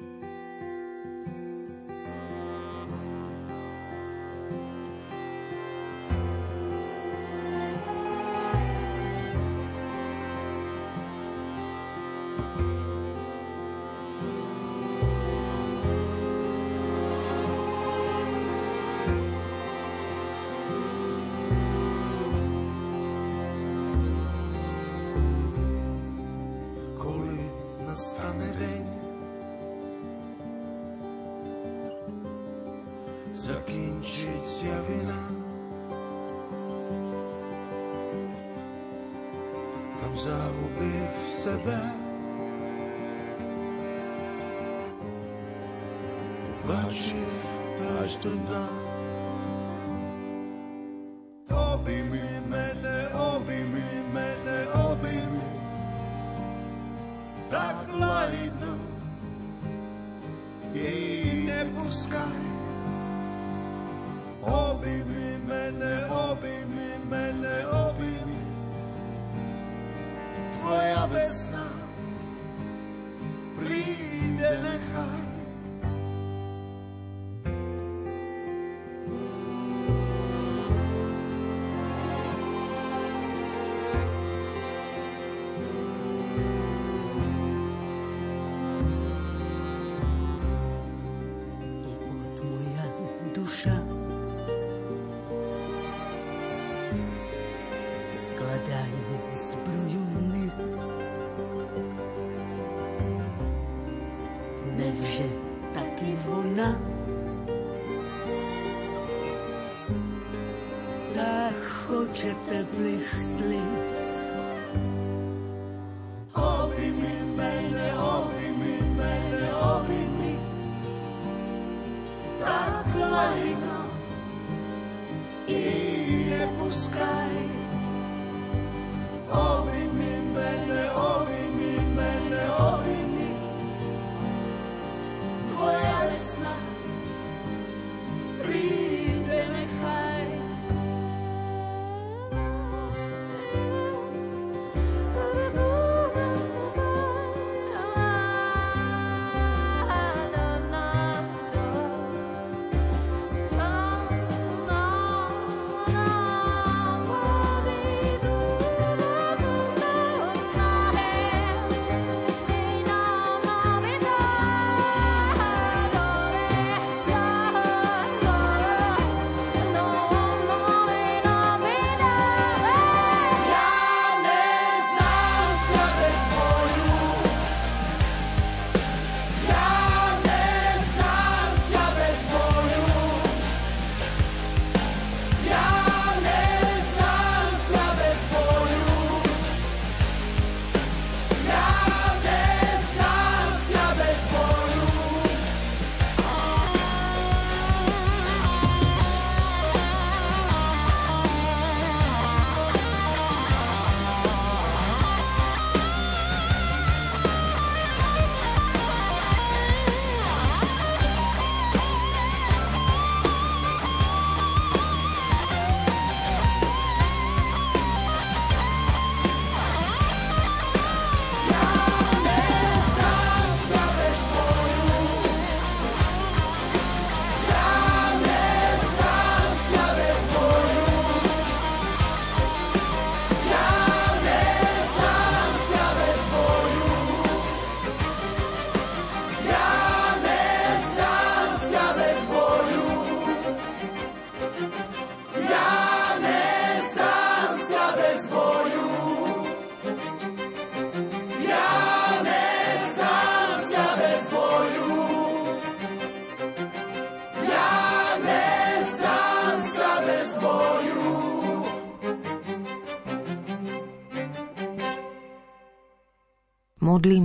obejmijmy, 51.84 52.71
obejmijmy, 53.13 54.67
obejmijmy. 54.73 55.43
Tak 57.51 57.75
lajno 57.99 58.73
jej 60.73 61.43
nie 61.45 61.65
puskaj. 61.75 62.39
Obejmijmy. 64.41 65.22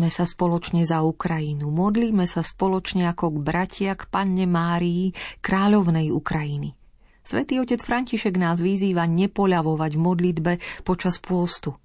Modlíme 0.08 0.24
sa 0.24 0.32
spoločne 0.40 0.82
za 0.88 1.04
Ukrajinu, 1.04 1.68
modlíme 1.68 2.24
sa 2.24 2.40
spoločne 2.40 3.12
ako 3.12 3.28
k 3.28 3.38
bratia 3.44 3.92
k 3.92 4.08
panne 4.08 4.48
Márii, 4.48 5.12
kráľovnej 5.44 6.08
Ukrajiny. 6.16 6.72
Svetý 7.20 7.60
otec 7.60 7.76
František 7.84 8.40
nás 8.40 8.64
vyzýva 8.64 9.04
nepoľavovať 9.04 9.92
v 9.92 10.00
modlitbe 10.00 10.52
počas 10.80 11.20
pôstu. 11.20 11.76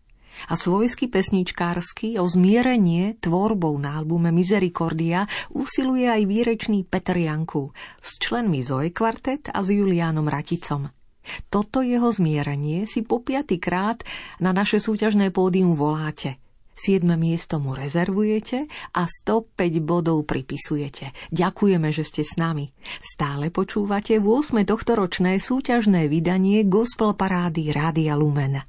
A 0.47 0.55
svojsky 0.55 1.11
pesničkársky 1.11 2.15
o 2.15 2.23
zmierenie 2.23 3.19
tvorbou 3.19 3.75
na 3.75 3.99
albume 3.99 4.31
Misericordia 4.31 5.27
usiluje 5.51 6.07
aj 6.07 6.23
výrečný 6.23 6.87
Petr 6.87 7.19
Janku 7.19 7.75
s 7.99 8.23
členmi 8.23 8.63
Zoe 8.63 8.95
Kvartet 8.95 9.51
a 9.51 9.59
s 9.59 9.67
Juliánom 9.67 10.31
Raticom. 10.31 10.87
Toto 11.51 11.83
jeho 11.83 12.07
zmierenie 12.07 12.87
si 12.87 13.03
po 13.03 13.19
piatýkrát 13.19 13.99
na 14.39 14.55
naše 14.55 14.79
súťažné 14.79 15.35
pódium 15.35 15.75
voláte– 15.75 16.39
7 16.75 17.05
miesto 17.15 17.57
mu 17.61 17.77
rezervujete 17.77 18.65
a 18.93 19.05
105 19.05 19.79
bodov 19.79 20.25
pripisujete. 20.25 21.13
Ďakujeme, 21.31 21.89
že 21.93 22.03
ste 22.03 22.21
s 22.25 22.35
nami. 22.35 22.73
Stále 22.99 23.53
počúvate 23.53 24.19
v 24.19 24.25
8. 24.27 24.65
tohtoročné 24.67 25.39
súťažné 25.39 26.11
vydanie 26.11 26.65
Gospel 26.67 27.15
Parády 27.15 27.71
Rádia 27.71 28.17
Lumen. 28.19 28.65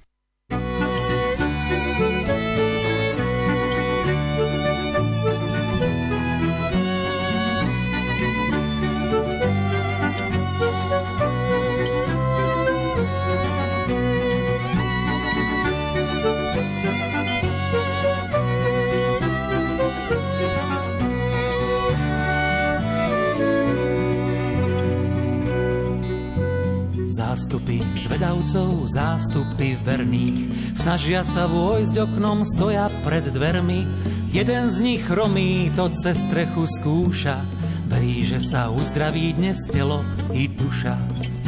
Zástupy 27.14 27.78
zvedavcov, 28.02 28.90
zástupy 28.90 29.78
verných, 29.86 30.74
snažia 30.74 31.22
sa 31.22 31.46
vojsť 31.46 32.10
oknom, 32.10 32.42
stoja 32.42 32.90
pred 33.06 33.22
dvermi. 33.30 33.86
Jeden 34.34 34.66
z 34.74 34.82
nich 34.82 35.06
chromý 35.06 35.70
to 35.78 35.94
cez 35.94 36.26
strechu 36.26 36.66
skúša, 36.66 37.38
verí, 37.86 38.26
že 38.26 38.42
sa 38.42 38.66
uzdraví 38.66 39.30
dnes 39.30 39.62
telo 39.70 40.02
i 40.34 40.50
duša. 40.50 40.98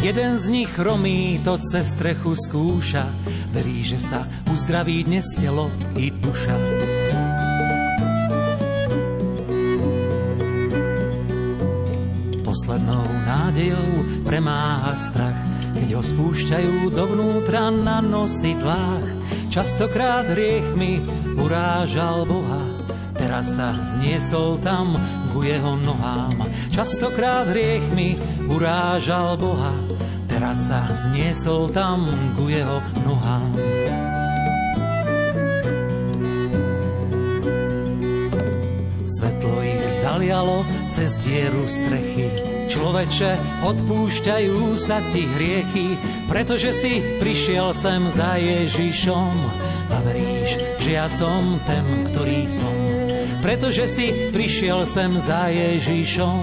Jeden 0.06 0.38
z 0.38 0.46
nich 0.54 0.70
chromý 0.70 1.42
to 1.42 1.58
cez 1.66 1.98
strechu 1.98 2.38
skúša, 2.38 3.10
verí, 3.50 3.82
že 3.82 3.98
sa 3.98 4.22
uzdraví 4.46 5.02
dnes 5.02 5.26
telo 5.34 5.66
i 5.98 6.14
duša. 6.14 6.54
Poslednou 12.46 13.02
nádejou 13.26 14.22
premáha 14.22 14.94
strach, 14.94 15.55
keď 15.87 15.95
ho 15.95 16.03
spúšťajú 16.03 16.91
dovnútra 16.91 17.70
na 17.70 18.03
nositlách. 18.03 19.07
Častokrát 19.55 20.26
hriechmi 20.26 20.99
urážal 21.39 22.26
Boha, 22.26 22.59
teraz 23.14 23.55
sa 23.55 23.70
zniesol 23.95 24.59
tam 24.59 24.99
ku 25.30 25.47
jeho 25.47 25.78
nohám. 25.78 26.43
Častokrát 26.74 27.47
hriechmi 27.55 28.18
urážal 28.51 29.39
Boha, 29.39 29.70
teraz 30.26 30.66
sa 30.66 30.91
zniesol 30.91 31.70
tam 31.70 32.11
ku 32.34 32.51
jeho 32.51 32.82
nohám. 33.07 33.55
Svetlo 39.07 39.62
ich 39.62 39.87
zalialo 40.03 40.66
cez 40.91 41.14
dieru 41.22 41.62
strechy, 41.70 42.55
Človeče, 42.66 43.62
odpúšťajú 43.62 44.74
sa 44.74 44.98
ti 45.06 45.22
hriechy, 45.22 45.94
pretože 46.26 46.74
si 46.74 46.98
prišiel 47.22 47.70
sem 47.70 48.10
za 48.10 48.34
Ježišom 48.36 49.34
a 49.86 49.96
veríš, 50.02 50.58
že 50.82 50.90
ja 50.98 51.06
som 51.06 51.62
ten, 51.62 51.86
ktorý 52.10 52.50
som. 52.50 52.74
Pretože 53.38 53.86
si 53.86 54.06
prišiel 54.34 54.82
sem 54.82 55.14
za 55.22 55.46
Ježišom 55.46 56.42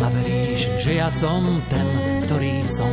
a 0.00 0.06
veríš, 0.08 0.72
že 0.80 0.96
ja 0.96 1.12
som 1.12 1.44
ten, 1.68 1.88
ktorý 2.24 2.64
som. 2.64 2.92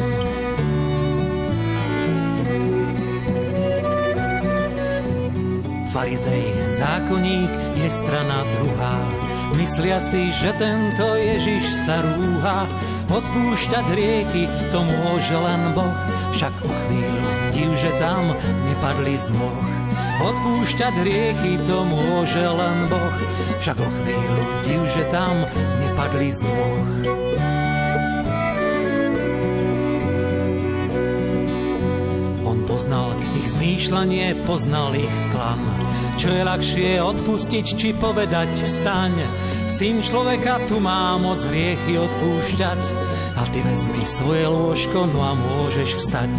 Farizej, 5.88 6.46
zákonník 6.76 7.52
je 7.80 7.88
strana 7.90 8.44
druhá. 8.44 9.27
Myslia 9.58 9.98
si, 9.98 10.30
že 10.30 10.54
tento 10.54 11.18
Ježiš 11.18 11.66
sa 11.82 11.98
rúha, 12.06 12.70
odpúšťať 13.10 13.90
rieky 13.90 14.46
to 14.70 14.86
môže 14.86 15.34
len 15.34 15.74
Boh. 15.74 15.98
Však 16.30 16.54
o 16.62 16.70
chvíľu 16.70 17.30
div, 17.58 17.74
že 17.74 17.90
tam 17.98 18.38
nepadli 18.70 19.18
z 19.18 19.34
nôh. 19.34 19.58
Odpúšťať 20.22 21.02
rieky 21.02 21.58
to 21.66 21.82
môže 21.90 22.38
len 22.38 22.86
Boh. 22.86 23.18
Však 23.58 23.82
o 23.82 23.90
chvíľu 23.90 24.42
div, 24.62 24.82
že 24.94 25.04
tam 25.10 25.42
nepadli 25.82 26.30
z 26.30 26.40
nôh. 26.46 26.78
On 32.46 32.62
poznal 32.70 33.18
ich 33.42 33.58
zmýšľanie, 33.58 34.38
poznal 34.46 34.94
ich 34.94 35.16
klam. 35.34 35.87
Čo 36.18 36.34
je 36.34 36.42
ľahšie 36.50 36.92
odpustiť, 36.98 37.66
či 37.78 37.94
povedať 37.94 38.50
vstaň. 38.50 39.14
Syn 39.70 40.02
človeka 40.02 40.66
tu 40.66 40.82
má 40.82 41.14
moc 41.22 41.38
hriechy 41.46 41.94
odpúšťať. 41.94 42.82
A 43.38 43.46
ty 43.54 43.62
vezmi 43.62 44.02
svoje 44.02 44.50
lôžko, 44.50 45.06
no 45.14 45.22
a 45.22 45.38
môžeš 45.38 46.02
vstať. 46.02 46.34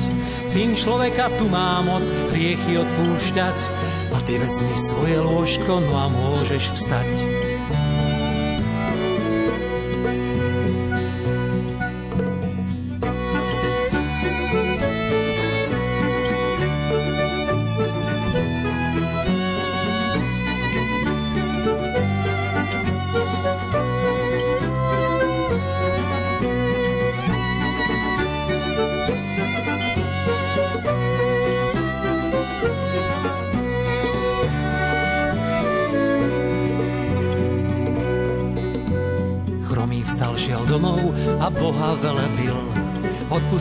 Syn 0.51 0.75
človeka 0.75 1.31
tu 1.39 1.47
má 1.47 1.79
moc 1.87 2.03
hriechy 2.35 2.75
odpúšťať. 2.75 3.59
A 4.11 4.19
ty 4.27 4.43
vezmi 4.43 4.75
svoje 4.75 5.23
lôžko, 5.23 5.79
no 5.79 5.95
a 5.95 6.11
môžeš 6.11 6.75
vstať. 6.75 7.48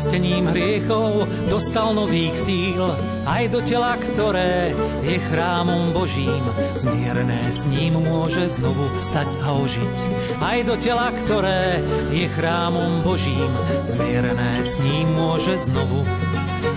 Odpustením 0.08 0.47
hriechov 0.55 1.28
dostal 1.51 1.91
nových 1.91 2.39
síl, 2.39 2.80
aj 3.28 3.51
do 3.51 3.60
tela, 3.60 3.99
ktoré 3.99 4.72
je 5.03 5.20
chrámom 5.20 5.91
Božím. 5.91 6.47
Zmierené 6.80 7.51
s 7.51 7.68
ním 7.68 7.99
môže 7.99 8.47
znovu 8.55 8.88
vstať 9.03 9.28
a 9.43 9.60
ožiť. 9.60 9.97
Aj 10.39 10.64
do 10.64 10.80
tela, 10.80 11.12
ktoré 11.12 11.84
je 12.16 12.24
chrámom 12.39 13.03
Božím. 13.03 13.51
Zmierené 13.84 14.64
s 14.64 14.80
ním 14.80 15.12
môže 15.12 15.60
znovu 15.68 16.08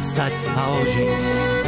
vstať 0.03 0.35
a 0.51 0.63
ožiť. 0.83 1.60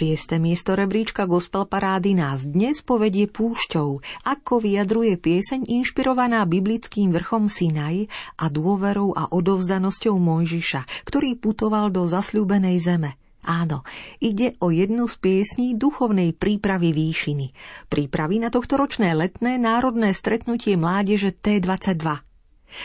Šieste 0.00 0.40
miesto 0.40 0.72
rebríčka 0.72 1.28
Gospel 1.28 1.68
Parády 1.68 2.16
nás 2.16 2.48
dnes 2.48 2.80
povedie 2.80 3.28
púšťou, 3.28 4.00
ako 4.24 4.54
vyjadruje 4.56 5.20
pieseň 5.20 5.68
inšpirovaná 5.68 6.40
biblickým 6.48 7.12
vrchom 7.12 7.52
Sinaj 7.52 8.08
a 8.40 8.48
dôverou 8.48 9.12
a 9.12 9.28
odovzdanosťou 9.28 10.16
Mojžiša, 10.16 11.04
ktorý 11.04 11.36
putoval 11.36 11.92
do 11.92 12.08
zasľúbenej 12.08 12.80
zeme. 12.80 13.20
Áno, 13.44 13.84
ide 14.24 14.56
o 14.64 14.72
jednu 14.72 15.04
z 15.04 15.20
piesní 15.20 15.76
duchovnej 15.76 16.32
prípravy 16.32 16.96
výšiny. 16.96 17.52
Prípravy 17.92 18.40
na 18.40 18.48
tohtoročné 18.48 19.12
letné 19.12 19.60
národné 19.60 20.16
stretnutie 20.16 20.80
mládeže 20.80 21.36
T22. 21.36 22.24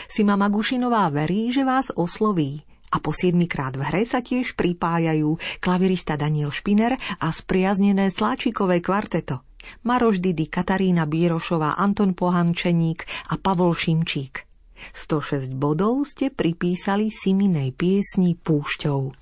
Sima 0.04 0.36
Magušinová 0.36 1.08
verí, 1.08 1.48
že 1.48 1.64
vás 1.64 1.88
osloví 1.96 2.75
a 2.96 2.98
po 2.98 3.12
7 3.12 3.36
krát 3.44 3.76
v 3.76 3.84
hre 3.84 4.08
sa 4.08 4.24
tiež 4.24 4.56
pripájajú 4.56 5.36
klavirista 5.60 6.16
Daniel 6.16 6.48
Špiner 6.48 6.96
a 6.96 7.28
spriaznené 7.28 8.08
sláčikové 8.08 8.80
kvarteto. 8.80 9.44
Maroš 9.84 10.24
Didy, 10.24 10.48
Katarína 10.48 11.04
Bírošová, 11.04 11.76
Anton 11.76 12.16
Pohančeník 12.16 13.04
a 13.28 13.36
Pavol 13.36 13.76
Šimčík. 13.76 14.48
106 14.96 15.52
bodov 15.52 16.08
ste 16.08 16.32
pripísali 16.32 17.12
Siminej 17.12 17.76
piesni 17.76 18.32
Púšťou. 18.32 19.12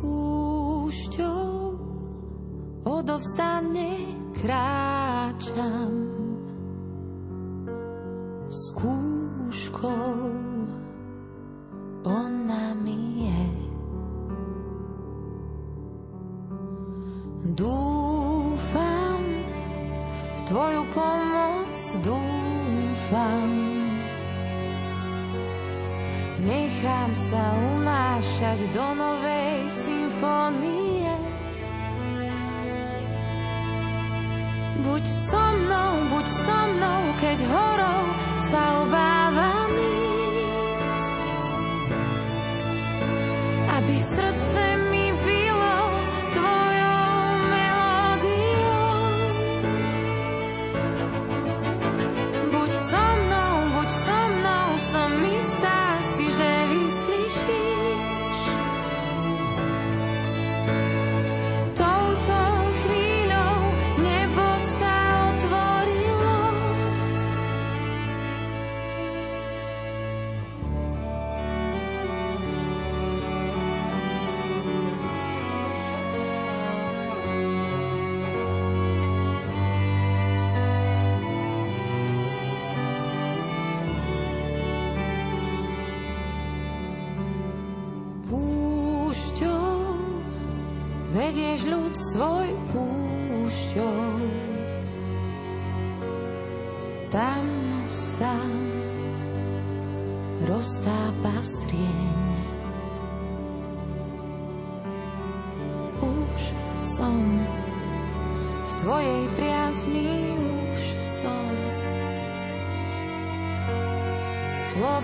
Púšťou 0.00 1.23
odovzdane 2.84 3.92
kráčam 4.36 5.92
skúškou 8.52 10.30
ona 12.04 12.76
mi 12.78 13.24
je 13.24 13.44
dúfam 17.56 19.22
v 20.36 20.40
tvoju 20.48 20.82
pomoc 20.92 21.76
dúfam. 22.04 23.50
Nechám 26.44 27.10
sa 27.16 27.44
unášať 27.80 28.68
do 28.76 28.84
novej 28.92 29.64
symfónie 29.72 31.03
Buď 34.74 35.06
so 35.06 35.38
mnou, 35.38 35.90
buď 36.10 36.26
so 36.26 36.58
mnou, 36.74 37.00
keď 37.22 37.38
horou 37.46 38.02
sa 38.50 38.82
obávam 38.82 39.23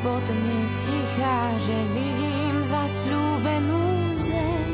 slobodne 0.00 0.58
tichá, 0.80 1.38
že 1.60 1.76
vidím 1.92 2.64
zasľúbenú 2.64 3.84
zem. 4.16 4.72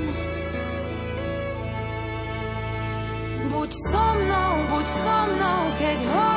Buď 3.50 3.70
so 3.90 4.06
mnou, 4.22 4.54
buď 4.70 4.86
so 4.86 5.18
mnou, 5.34 5.60
keď 5.82 5.98
horou 6.06 6.35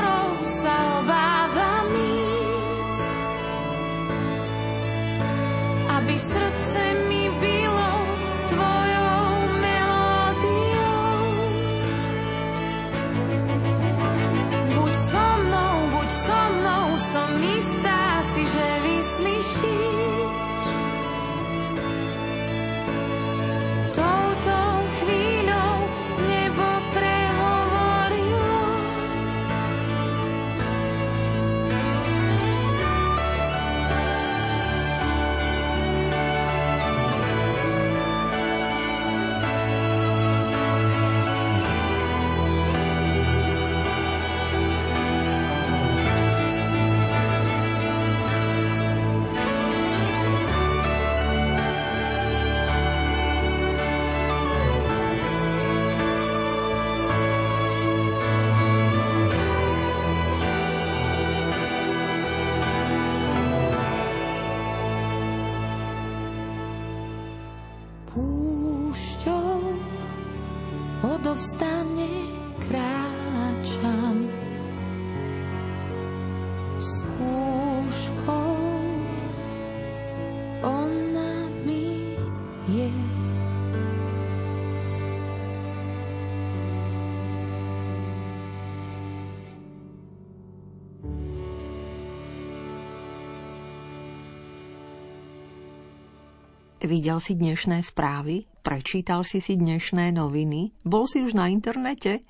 Videl 96.90 97.22
si 97.22 97.38
dnešné 97.38 97.86
správy? 97.86 98.50
Prečítal 98.66 99.22
si 99.22 99.38
si 99.38 99.54
dnešné 99.54 100.10
noviny? 100.10 100.74
Bol 100.82 101.06
si 101.06 101.22
už 101.22 101.38
na 101.38 101.46
internete? 101.46 102.26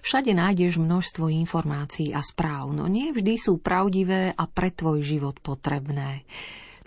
Všade 0.00 0.32
nájdeš 0.32 0.80
množstvo 0.80 1.28
informácií 1.28 2.16
a 2.16 2.24
správ, 2.24 2.72
no 2.72 2.88
nie 2.88 3.12
vždy 3.12 3.36
sú 3.36 3.60
pravdivé 3.60 4.32
a 4.32 4.48
pre 4.48 4.72
tvoj 4.72 5.04
život 5.04 5.36
potrebné. 5.44 6.24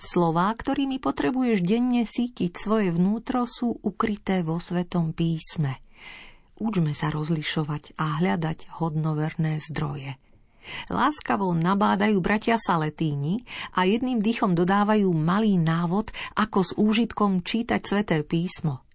Slová, 0.01 0.49
ktorými 0.49 0.97
potrebuješ 0.97 1.61
denne 1.61 2.09
sítiť 2.09 2.57
svoje 2.57 2.89
vnútro, 2.89 3.45
sú 3.45 3.69
ukryté 3.85 4.41
vo 4.41 4.57
Svetom 4.57 5.13
písme. 5.13 5.77
Učme 6.57 6.97
sa 6.97 7.13
rozlišovať 7.13 8.01
a 8.01 8.17
hľadať 8.17 8.81
hodnoverné 8.81 9.61
zdroje. 9.61 10.17
Láskavo 10.89 11.51
nabádajú 11.53 12.17
bratia 12.21 12.57
Saletíni 12.61 13.41
a 13.73 13.85
jedným 13.85 14.21
dýchom 14.21 14.53
dodávajú 14.53 15.09
malý 15.13 15.57
návod, 15.57 16.13
ako 16.37 16.59
s 16.61 16.71
úžitkom 16.77 17.41
čítať 17.41 17.81
sveté 17.81 18.21
písmo. 18.21 18.85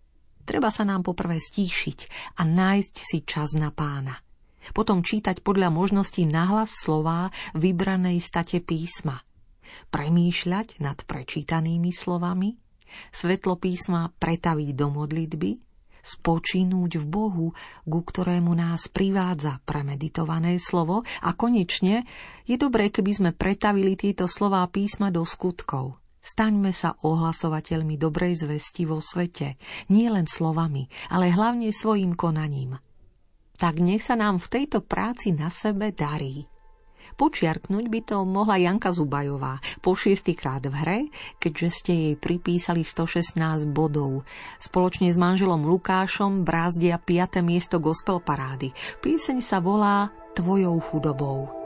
Treba 0.47 0.71
sa 0.71 0.87
nám 0.87 1.03
poprvé 1.03 1.43
stíšiť 1.43 1.99
a 2.39 2.47
nájsť 2.47 2.95
si 3.03 3.19
čas 3.27 3.59
na 3.59 3.75
pána. 3.75 4.23
Potom 4.71 5.03
čítať 5.03 5.43
podľa 5.43 5.71
možností 5.71 6.27
nahlas 6.27 6.71
slová 6.75 7.31
vybranej 7.55 8.19
state 8.23 8.63
písma. 8.63 9.23
Premýšľať 9.91 10.79
nad 10.83 10.99
prečítanými 11.03 11.91
slovami, 11.91 12.55
svetlo 13.11 13.59
písma 13.59 14.15
pretaviť 14.19 14.71
do 14.75 14.87
modlitby, 14.91 15.51
spočinúť 16.07 17.03
v 17.03 17.07
Bohu, 17.11 17.47
ku 17.83 18.01
ktorému 18.07 18.55
nás 18.55 18.87
privádza 18.87 19.59
premeditované 19.67 20.63
slovo 20.63 21.03
a 21.27 21.35
konečne 21.35 22.07
je 22.47 22.55
dobré, 22.55 22.95
keby 22.95 23.11
sme 23.11 23.31
pretavili 23.35 23.99
tieto 23.99 24.31
slová 24.31 24.63
písma 24.71 25.11
do 25.11 25.27
skutkov. 25.27 25.99
Staňme 26.23 26.71
sa 26.71 26.95
ohlasovateľmi 27.03 27.99
dobrej 27.99 28.47
zvesti 28.47 28.83
vo 28.87 28.99
svete, 28.99 29.59
nie 29.91 30.07
len 30.11 30.27
slovami, 30.27 30.87
ale 31.11 31.31
hlavne 31.31 31.71
svojim 31.71 32.19
konaním. 32.19 32.79
Tak 33.59 33.79
nech 33.79 34.03
sa 34.03 34.19
nám 34.19 34.43
v 34.43 34.51
tejto 34.51 34.83
práci 34.83 35.31
na 35.31 35.51
sebe 35.55 35.95
darí. 35.95 36.47
Počiarknúť 37.17 37.85
by 37.89 38.01
to 38.05 38.17
mohla 38.29 38.61
Janka 38.61 38.93
Zubajová 38.93 39.57
po 39.81 39.97
šiestýkrát 39.97 40.61
v 40.69 40.75
hre, 40.77 40.99
keďže 41.41 41.69
ste 41.73 41.93
jej 41.93 42.15
pripísali 42.15 42.85
116 42.85 43.67
bodov. 43.73 44.29
Spoločne 44.61 45.09
s 45.09 45.17
manželom 45.17 45.65
Lukášom 45.65 46.45
brázdia 46.45 47.01
5. 47.01 47.41
miesto 47.41 47.81
gospel 47.81 48.21
parády. 48.21 48.77
Píseň 49.01 49.41
sa 49.41 49.65
volá 49.65 50.13
Tvojou 50.37 50.77
chudobou. 50.85 51.66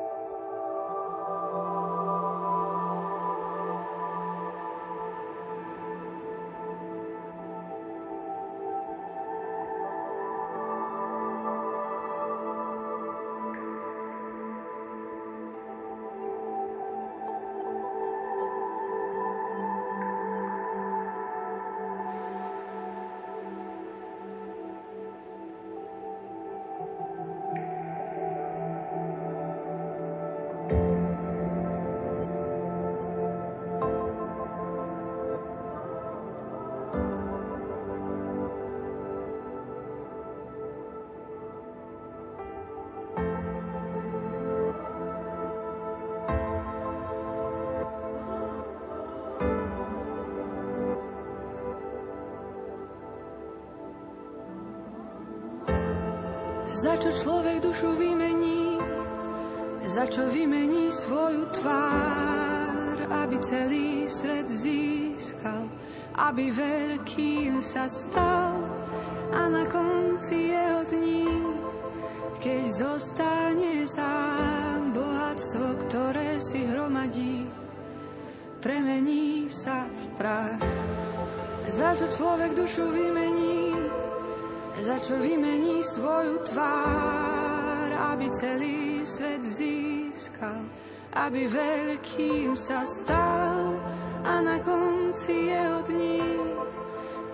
Aby 91.10 91.50
veľkým 91.50 92.54
sa 92.54 92.86
stal 92.86 93.74
a 94.22 94.34
na 94.38 94.62
konci 94.62 95.50
jeho 95.50 95.82
dní, 95.82 96.22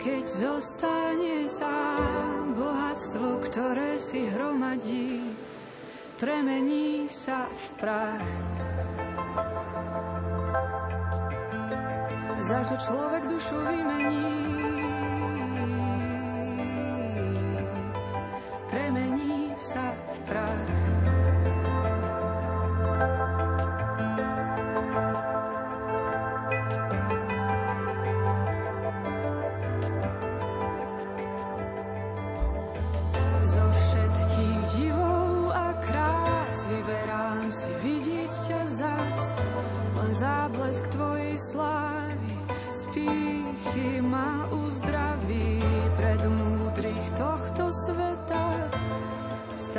keď 0.01 0.24
zostane 0.24 1.45
sám, 1.45 2.57
bohatstvo, 2.57 3.43
ktoré 3.45 4.01
si 4.01 4.33
hromadí, 4.33 5.29
premení 6.16 7.05
sa 7.12 7.45
v 7.45 7.66
prach. 7.77 8.29
Za 12.47 12.62
čo 12.64 12.77
človek 12.79 13.22
dušu 13.27 13.59
vymení, 13.59 14.31
premení 18.70 19.51
sa 19.59 19.93
v 19.93 20.16
prach. 20.31 21.26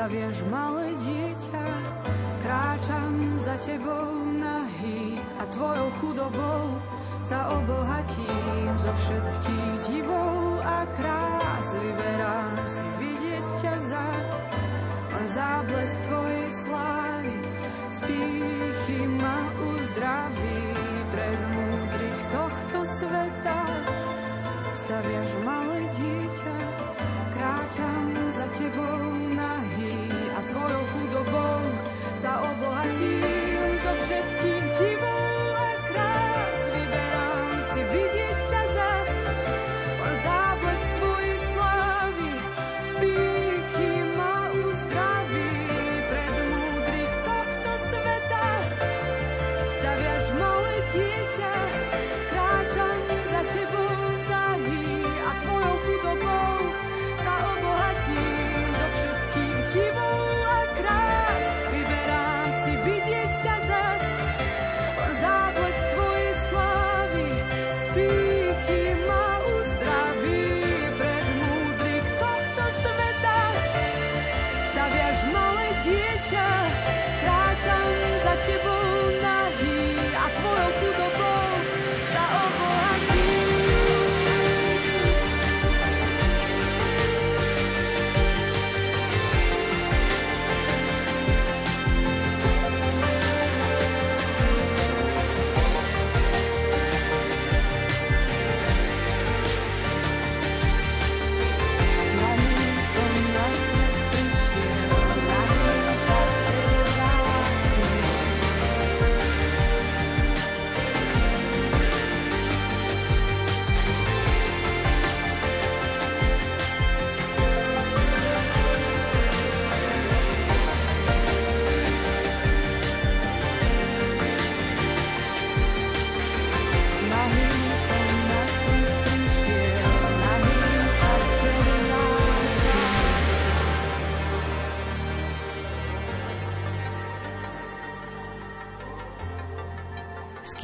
Staviaš 0.07 0.39
malé 0.47 0.95
dieťa, 1.03 1.67
kráčam 2.39 3.35
za 3.43 3.59
tebou 3.59 4.23
nahý 4.39 5.19
a 5.35 5.43
tvojou 5.51 5.91
chudobou 5.99 6.79
sa 7.19 7.51
obohatím 7.51 8.71
zo 8.79 8.87
všetkých 9.03 9.75
divov 9.83 9.96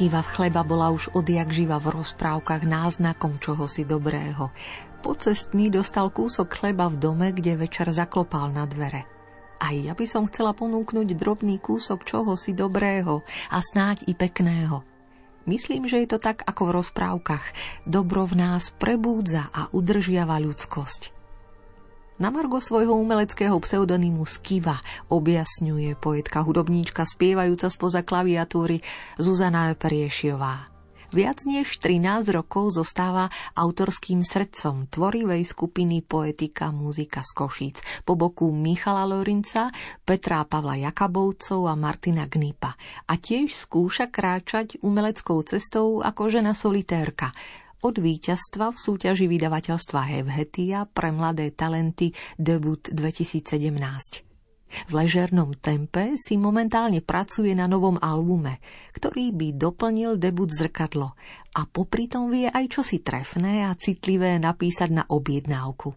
Skýva 0.04 0.20
v 0.20 0.34
chleba 0.36 0.60
bola 0.68 0.92
už 0.92 1.16
odjak 1.16 1.48
živa 1.48 1.80
v 1.80 1.96
rozprávkach 1.96 2.68
náznakom 2.68 3.40
čohosi 3.40 3.88
dobrého. 3.88 4.52
Pocestný 5.00 5.72
dostal 5.72 6.12
kúsok 6.12 6.52
chleba 6.52 6.92
v 6.92 7.00
dome, 7.00 7.32
kde 7.32 7.56
večer 7.56 7.88
zaklopal 7.88 8.52
na 8.52 8.68
dvere. 8.68 9.08
Aj 9.56 9.72
ja 9.72 9.96
by 9.96 10.04
som 10.04 10.28
chcela 10.28 10.52
ponúknuť 10.52 11.08
drobný 11.16 11.56
kúsok 11.56 12.04
čohosi 12.04 12.52
dobrého 12.52 13.24
a 13.48 13.64
snáď 13.64 14.04
i 14.04 14.12
pekného. 14.12 14.84
Myslím, 15.48 15.88
že 15.88 16.04
je 16.04 16.12
to 16.12 16.20
tak 16.20 16.44
ako 16.44 16.68
v 16.68 16.84
rozprávkach. 16.84 17.46
Dobro 17.88 18.28
v 18.28 18.44
nás 18.44 18.76
prebúdza 18.76 19.48
a 19.56 19.72
udržiava 19.72 20.36
ľudskosť. 20.36 21.13
Na 22.14 22.30
margo 22.30 22.62
svojho 22.62 22.94
umeleckého 22.94 23.58
pseudonymu 23.58 24.22
Skiva 24.22 24.78
objasňuje 25.10 25.98
poetka 25.98 26.46
hudobníčka 26.46 27.02
spievajúca 27.02 27.66
spoza 27.66 28.06
klaviatúry 28.06 28.86
Zuzana 29.18 29.74
Periešiová. 29.74 30.70
Viac 31.10 31.42
než 31.42 31.82
13 31.82 32.30
rokov 32.30 32.78
zostáva 32.78 33.34
autorským 33.58 34.22
srdcom 34.22 34.86
tvorivej 34.94 35.42
skupiny 35.42 36.06
Poetika 36.06 36.70
muzika 36.70 37.26
z 37.26 37.30
Košíc 37.34 37.76
po 38.06 38.14
boku 38.14 38.54
Michala 38.54 39.10
Lorinca, 39.10 39.74
Petra 40.06 40.46
Pavla 40.46 40.78
Jakabovcov 40.78 41.66
a 41.66 41.74
Martina 41.74 42.30
Gnipa 42.30 42.78
a 43.10 43.14
tiež 43.18 43.58
skúša 43.58 44.10
kráčať 44.14 44.78
umeleckou 44.86 45.42
cestou 45.42 45.98
ako 45.98 46.30
žena 46.30 46.54
solitérka, 46.54 47.34
od 47.84 48.00
víťazstva 48.00 48.72
v 48.72 48.80
súťaži 48.80 49.28
vydavateľstva 49.28 50.00
Hevhetia 50.08 50.88
pre 50.88 51.12
mladé 51.12 51.52
talenty 51.52 52.16
debut 52.40 52.80
2017. 52.80 54.24
V 54.88 54.90
ležernom 54.90 55.54
tempe 55.54 56.16
si 56.18 56.34
momentálne 56.40 57.04
pracuje 57.04 57.52
na 57.52 57.68
novom 57.68 58.00
albume, 58.00 58.58
ktorý 58.96 59.30
by 59.36 59.48
doplnil 59.54 60.16
debut 60.16 60.50
Zrkadlo 60.50 61.14
a 61.54 61.60
popri 61.68 62.10
tom 62.10 62.32
vie 62.32 62.48
aj 62.48 62.72
čosi 62.72 63.04
trefné 63.04 63.68
a 63.68 63.76
citlivé 63.78 64.40
napísať 64.40 64.90
na 64.90 65.04
objednávku. 65.06 65.94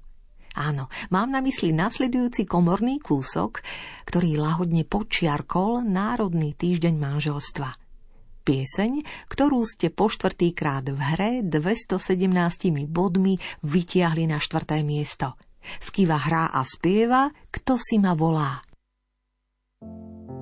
Áno, 0.57 0.91
mám 1.09 1.29
na 1.31 1.39
mysli 1.41 1.71
nasledujúci 1.71 2.45
komorný 2.45 2.99
kúsok, 3.01 3.63
ktorý 4.05 4.37
lahodne 4.37 4.83
počiarkol 4.85 5.87
Národný 5.87 6.53
týždeň 6.53 6.93
manželstva– 6.99 7.69
pieseň, 8.47 9.03
ktorú 9.27 9.67
ste 9.67 9.91
po 9.91 10.07
štvrtýkrát 10.07 10.87
v 10.87 10.99
hre 11.03 11.31
217 11.43 12.31
bodmi 12.87 13.35
vytiahli 13.67 14.23
na 14.31 14.39
štvrté 14.39 14.87
miesto. 14.87 15.35
Skiva 15.83 16.15
hrá 16.15 16.55
a 16.55 16.63
spieva 16.63 17.27
Kto 17.51 17.75
si 17.75 17.99
ma 17.99 18.15
volá. 18.15 18.63
Kto 19.83 20.36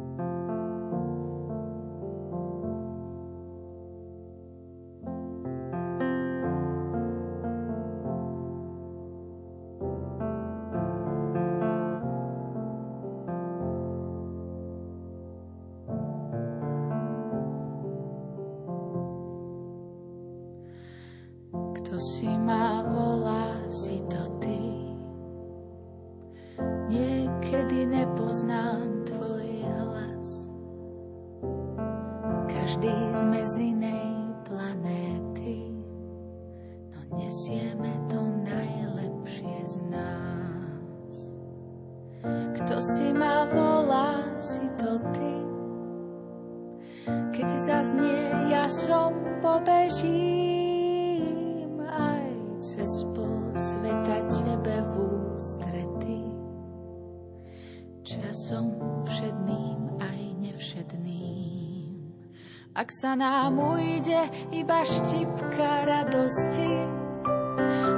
nám 63.15 63.55
ujde 63.55 64.27
iba 64.51 64.83
štipka 64.83 65.87
radosti, 65.87 66.83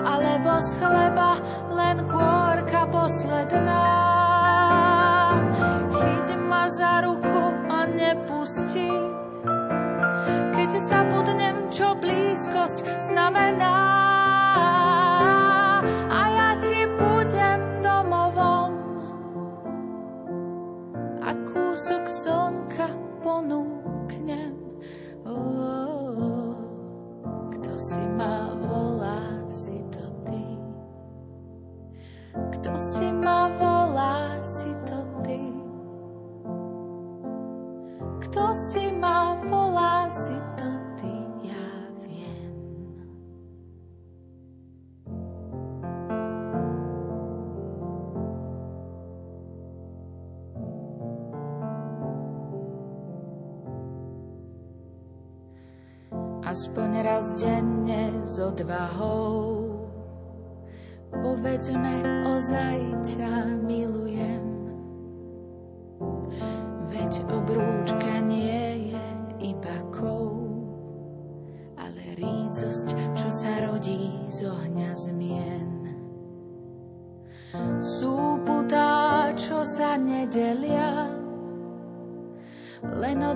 alebo 0.05 0.61
z 0.61 0.69
chleba 0.77 1.41
len 1.73 2.05
kôrka 2.05 2.85
posledná. 2.93 3.85
Chyť 5.89 6.27
ma 6.37 6.69
za 6.69 7.01
ruku 7.01 7.49
a 7.65 7.89
nepusti, 7.89 9.06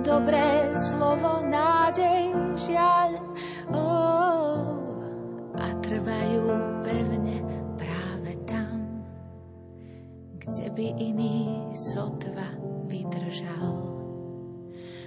dobré 0.02 0.68
slovo, 0.74 1.46
nádej, 1.46 2.34
žiaľ. 2.58 3.10
Oh, 3.70 4.58
a 5.56 5.66
trvajú 5.78 6.44
pevne 6.82 7.38
práve 7.78 8.34
tam, 8.50 8.78
kde 10.42 10.66
by 10.74 10.86
iný 10.98 11.70
sotva 11.94 12.50
vydržal. 12.90 13.94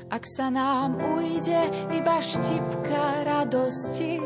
Ak 0.09 0.23
sa 0.31 0.47
nám 0.47 0.95
ujde 0.95 1.91
iba 1.91 2.17
štipka 2.23 3.27
radosti, 3.27 4.23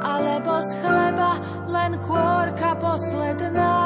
alebo 0.00 0.62
z 0.62 0.70
chleba 0.80 1.32
len 1.68 1.92
kôrka 2.06 2.78
posledná. 2.78 3.76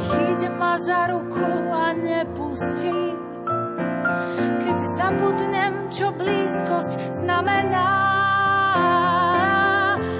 Chyť 0.00 0.40
ma 0.56 0.74
za 0.80 1.12
ruku 1.12 1.46
a 1.70 1.94
nepusti, 1.94 3.19
keď 4.38 4.76
zabudnem, 4.96 5.74
čo 5.90 6.10
blízkosť 6.14 7.20
znamená. 7.22 7.90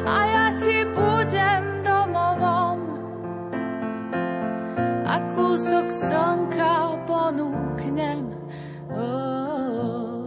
A 0.06 0.16
ja 0.26 0.46
ti 0.58 0.84
budem 0.92 1.86
domovom 1.86 2.78
a 5.06 5.14
kúsok 5.34 5.86
slnka 5.90 7.00
ponúknem. 7.06 8.26
Oh, 8.90 10.26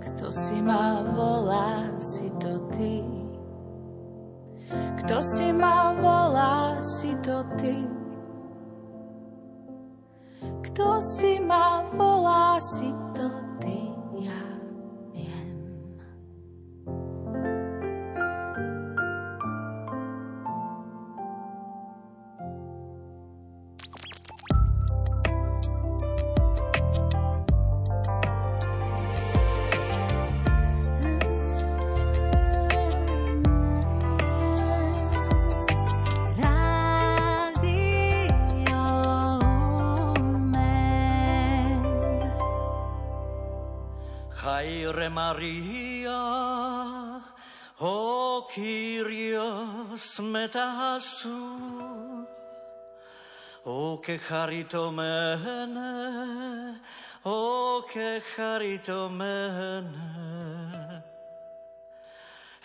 kto 0.00 0.32
si 0.32 0.58
ma 0.64 1.04
volá, 1.12 1.92
si 2.00 2.28
to 2.40 2.52
ty. 2.72 3.04
Kto 5.04 5.20
si 5.20 5.52
ma 5.52 5.92
volá, 6.00 6.80
si 6.80 7.12
to 7.20 7.44
ty. 7.60 7.93
Kto 10.74 10.98
si 10.98 11.38
che 54.04 54.18
charitomene, 54.18 55.80
o 57.22 57.82
che 57.84 58.22
charitomene. 58.36 60.22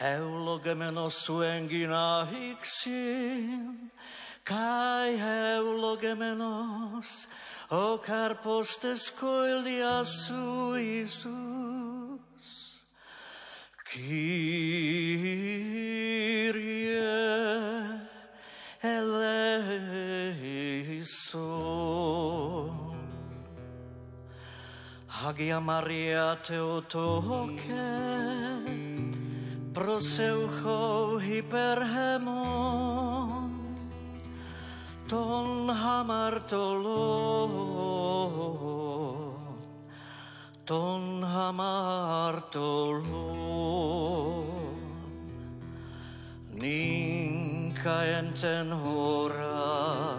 Eulogemenos 0.01 1.23
suengina 1.23 2.27
ixin, 2.29 3.89
kai 4.43 5.17
eulogemenos, 5.17 7.27
o 7.69 7.97
carpos 7.99 8.77
descoilia 8.81 10.03
suisus. 10.03 11.29
Kyrie 13.85 14.59
eleison. 18.83 20.39
Hagia 25.07 25.59
Maria 25.61 26.38
Theotoke, 26.41 27.86
proseucho 29.71 31.19
hyperhemon, 31.21 32.32
ton 35.07 35.69
hamartolo, 35.69 36.97
ton 40.65 41.21
hamartolo. 41.21 42.49
Ninka 46.59 47.97
enten 48.19 48.71
hora, 48.73 50.18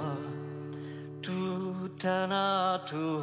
tu 2.00 2.06
tanatu 2.08 3.20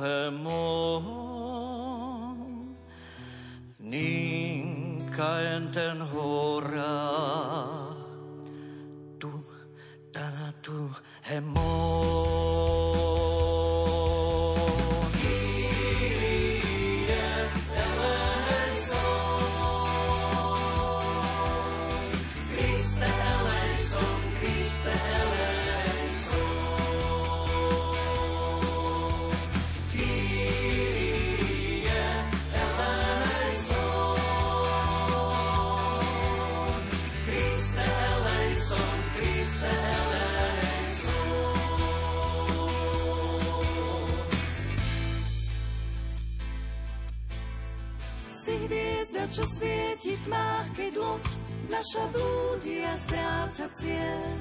svieti 50.07 50.23
v 50.23 50.27
tmách, 50.31 50.67
keď 50.71 50.93
loď 51.03 51.25
naša 51.67 52.03
blúdi 52.15 52.79
a 52.79 52.95
stráca 53.03 53.65
cieľ. 53.75 54.39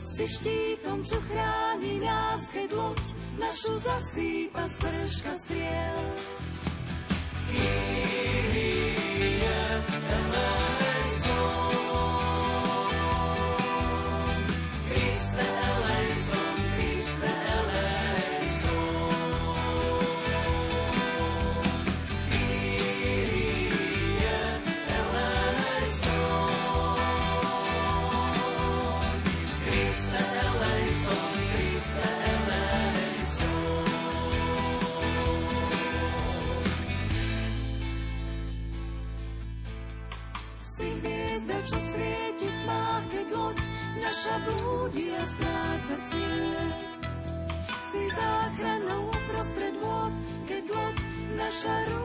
Si 0.00 0.24
štítom, 0.24 1.04
čo 1.04 1.20
chráni 1.28 2.00
nás, 2.00 2.40
keď 2.48 2.72
loď 2.72 3.04
našu 3.36 3.76
zasýpa 3.76 4.64
z 4.64 4.76
vrška 4.80 5.32
striel. 5.44 6.04
Eleison 10.00 10.59
blúdi 44.90 45.14
a 45.14 45.22
stráca. 45.22 45.96
Si 47.90 48.02
záchranou 48.10 49.02
uprostred 49.10 49.74
vôd, 49.78 50.14
keď 50.46 50.64
loď 50.70 50.96
naša 51.38 51.74
rúti 51.90 51.99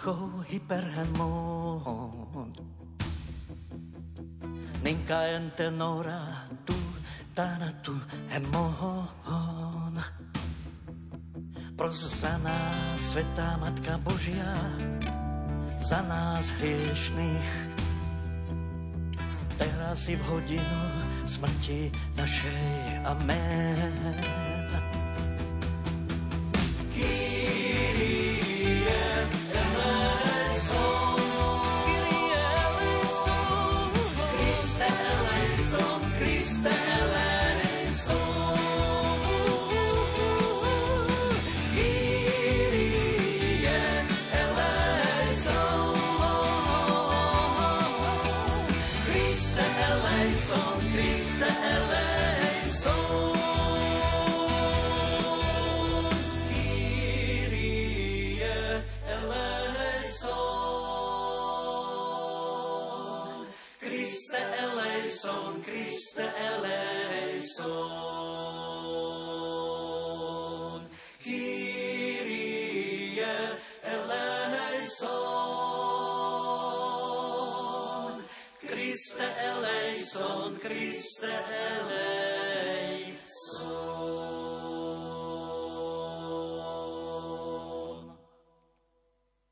proseucho 0.00 0.44
hyperhemon 0.48 1.92
Ninka 4.82 5.28
en 5.36 5.52
tenora 5.56 6.48
tu 6.64 6.74
tanatu 7.34 7.92
hemon 8.30 10.00
Pros 11.76 12.20
za 12.20 12.38
nás, 12.44 13.00
Svetá 13.00 13.56
Matka 13.56 13.96
Božia, 14.04 14.52
za 15.80 16.04
nás 16.04 16.52
hriešných. 16.60 17.48
Teraz 19.56 20.04
i 20.12 20.16
v 20.20 20.22
hodinu 20.28 20.82
smrti 21.24 21.88
našej. 22.20 23.00
Amen. 23.08 24.49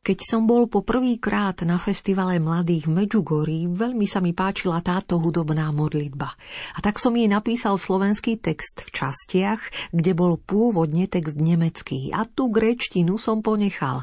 Keď 0.08 0.24
som 0.24 0.48
bol 0.48 0.72
po 0.72 0.80
prvýkrát 0.80 1.60
na 1.68 1.76
festivale 1.76 2.40
mladých 2.40 2.88
v 2.88 3.04
Medjugorji, 3.04 3.68
veľmi 3.68 4.08
sa 4.08 4.24
mi 4.24 4.32
páčila 4.32 4.80
táto 4.80 5.20
hudobná 5.20 5.68
modlitba. 5.68 6.32
A 6.72 6.78
tak 6.80 6.96
som 6.96 7.12
jej 7.12 7.28
napísal 7.28 7.76
slovenský 7.76 8.40
text 8.40 8.88
v 8.88 8.88
častiach, 8.88 9.92
kde 9.92 10.16
bol 10.16 10.40
pôvodne 10.40 11.04
text 11.12 11.36
nemecký 11.36 12.08
a 12.16 12.24
tú 12.24 12.48
gréčtinu 12.48 13.20
som 13.20 13.44
ponechal. 13.44 14.00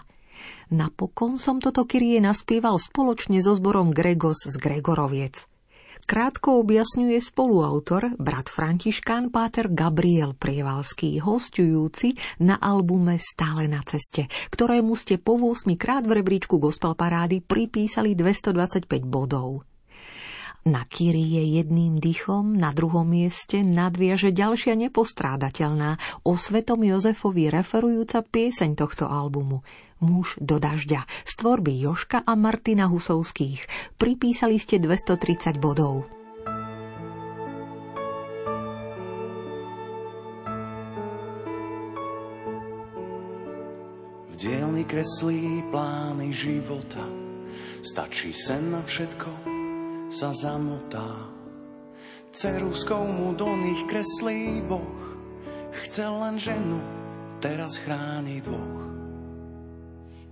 Napokon 0.69 1.41
som 1.41 1.57
toto 1.57 1.90
Kyrie 1.90 2.22
naspieval 2.22 2.77
spoločne 2.77 3.41
so 3.41 3.57
zborom 3.57 3.90
Gregos 3.90 4.45
z 4.45 4.61
Gregoroviec. 4.61 5.55
Krátko 6.06 6.61
objasňuje 6.61 7.18
spoluautor, 7.18 8.14
brat 8.22 8.45
Františkán 8.45 9.34
Páter 9.34 9.73
Gabriel 9.73 10.38
Prievalský, 10.38 11.18
hostujúci 11.18 12.14
na 12.45 12.61
albume 12.61 13.18
Stále 13.18 13.65
na 13.65 13.82
ceste, 13.82 14.30
ktorému 14.53 14.94
ste 14.94 15.18
po 15.18 15.34
8 15.34 15.65
krát 15.73 16.06
v 16.06 16.22
rebríčku 16.22 16.61
Gospel 16.61 16.94
Parády 16.94 17.41
pripísali 17.41 18.14
225 18.14 18.86
bodov. 19.02 19.65
Na 20.69 20.86
Kyrie 20.86 21.57
jedným 21.57 21.98
dychom 21.98 22.53
na 22.53 22.69
druhom 22.69 23.10
mieste 23.10 23.65
nadviaže 23.65 24.30
ďalšia 24.30 24.77
nepostrádateľná 24.77 26.22
o 26.22 26.38
svetom 26.38 26.86
Jozefovi 26.86 27.49
referujúca 27.49 28.22
pieseň 28.22 28.77
tohto 28.77 29.10
albumu– 29.10 29.65
Muž 30.04 30.36
do 30.44 30.60
dažďa 30.60 31.08
z 31.24 31.34
tvorby 31.40 31.72
Joška 31.80 32.20
a 32.28 32.36
Martina 32.36 32.92
Husovských. 32.92 33.64
Pripísali 33.96 34.60
ste 34.60 34.76
230 34.76 35.56
bodov. 35.56 36.04
V 44.30 44.34
dielni 44.36 44.84
kreslí 44.84 45.64
plány 45.72 46.28
života, 46.36 47.08
stačí 47.80 48.36
sen 48.36 48.76
na 48.76 48.84
všetko, 48.84 49.32
sa 50.12 50.36
zamotá. 50.36 51.32
Ceruskou 52.36 53.08
mu 53.08 53.32
do 53.32 53.48
nich 53.56 53.88
kreslí 53.88 54.60
Boh, 54.68 55.00
chcel 55.88 56.20
len 56.20 56.36
ženu, 56.36 56.84
teraz 57.40 57.80
chráni 57.80 58.44
dvoch. 58.44 58.85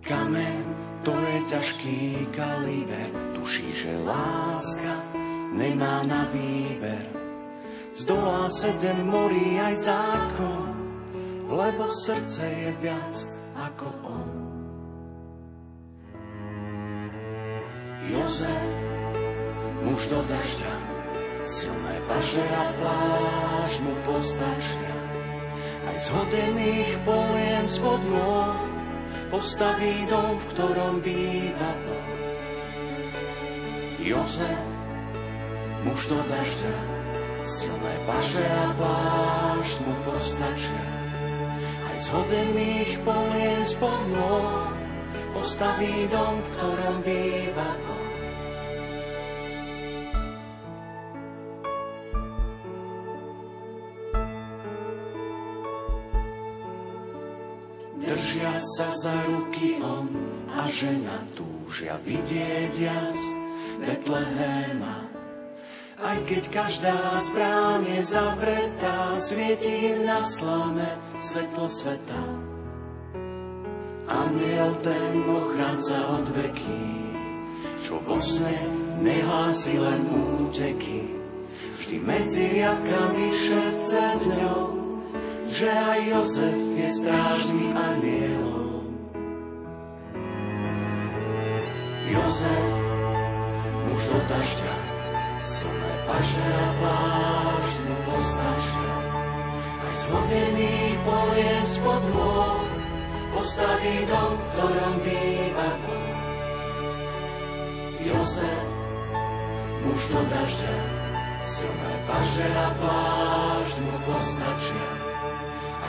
Kamen, 0.04 0.68
to 1.08 1.16
je 1.16 1.38
ťažký 1.48 2.28
kaliber, 2.36 3.40
tuší, 3.40 3.72
že 3.72 3.96
láska 4.04 5.00
nemá 5.56 6.04
na 6.04 6.28
výber. 6.28 7.08
Zdolá 7.96 8.52
sedem 8.52 9.00
morí 9.08 9.64
aj 9.64 9.88
zákon, 9.88 10.76
lebo 11.48 11.88
srdce 11.88 12.44
je 12.44 12.70
viac 12.84 13.16
ako 13.56 13.88
on. 14.04 14.30
Jozef, 18.04 18.68
muž 19.88 20.04
do 20.12 20.20
dažďa, 20.28 20.74
silné 21.48 21.96
paže 22.12 22.44
a 22.44 22.76
pláž 22.76 23.72
mu 23.80 23.96
postačia. 24.04 24.96
Aj 25.88 25.96
zhodených 25.96 26.92
polien 27.08 27.64
spod 27.72 28.04
nôh 28.04 28.73
postaví 29.34 30.06
dom, 30.06 30.38
v 30.38 30.46
ktorom 30.54 31.02
býva 31.02 31.74
Boh. 31.90 32.10
Jozef, 33.98 34.62
muž 35.82 36.06
do 36.06 36.22
dažďa, 36.30 36.76
silné 37.42 37.94
paže 38.06 38.46
a 38.46 38.66
plášť 38.78 39.76
mu 39.90 39.96
postačia. 40.06 40.86
Aj 41.90 41.98
z 41.98 42.08
hodených 42.14 43.02
polien 43.02 43.66
spod 43.66 44.06
postaví 45.34 46.06
dom, 46.14 46.38
v 46.38 46.48
ktorom 46.54 46.96
býva 47.02 47.74
Boh. 47.90 48.03
Držia 58.34 58.58
sa 58.58 58.90
za 58.90 59.14
ruky 59.30 59.78
on 59.78 60.10
a 60.50 60.66
žena 60.66 61.22
túžia 61.38 62.02
vidieť 62.02 62.74
jas 62.82 63.22
Betlehema. 63.78 65.06
Aj 66.02 66.18
keď 66.26 66.50
každá 66.50 66.98
z 67.22 67.30
brán 67.30 67.86
je 67.86 68.02
zavretá, 68.02 69.22
svieti 69.22 69.94
im 69.94 70.10
na 70.10 70.26
slame 70.26 70.98
svetlo 71.22 71.70
sveta. 71.70 72.24
Aniel 74.10 74.82
ten 74.82 75.14
ochranca 75.30 76.18
od 76.18 76.26
veky, 76.34 76.90
čo 77.86 78.02
vo 78.02 78.18
sne 78.18 78.58
nehlási 78.98 79.78
len 79.78 80.10
úteky, 80.10 81.06
vždy 81.78 82.02
medzi 82.02 82.50
riadkami 82.50 83.30
šepce 83.30 84.02
v 84.18 84.22
že 85.54 85.70
aj 85.70 86.00
Jozef 86.10 86.58
je 86.82 86.90
strážnym 86.90 87.78
anielom. 87.78 88.90
Jozef, 92.10 92.66
muž 93.86 94.02
do 94.10 94.20
dažďa, 94.34 94.74
silné 95.46 95.94
paže 96.10 96.42
a 96.42 96.68
plášť 96.82 97.76
mu 97.86 97.96
postačia. 98.10 98.94
Aj 99.78 99.94
zhodený 99.94 100.98
polien 101.06 101.64
spod 101.70 102.02
môj, 102.18 102.66
postaví 103.38 103.96
dom, 104.10 104.34
v 104.34 104.44
ktorom 104.58 104.94
býva 105.06 105.70
Boh. 105.86 106.18
Jozef, 108.02 108.66
muž 109.86 110.02
do 110.10 110.22
dažďa, 110.34 110.76
silné 111.46 111.94
paže 112.10 112.50
a 112.50 112.68
postačia 114.10 115.03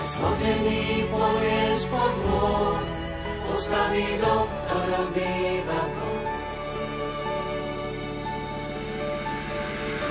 zhodený 0.04 1.08
povie 1.08 1.62
spod 1.80 2.14
môj, 2.28 2.84
postaví 3.48 4.06
dom, 4.20 4.44
v 4.44 4.58
ktorom 4.68 5.06
býva 5.16 5.82
Boh. 5.96 6.24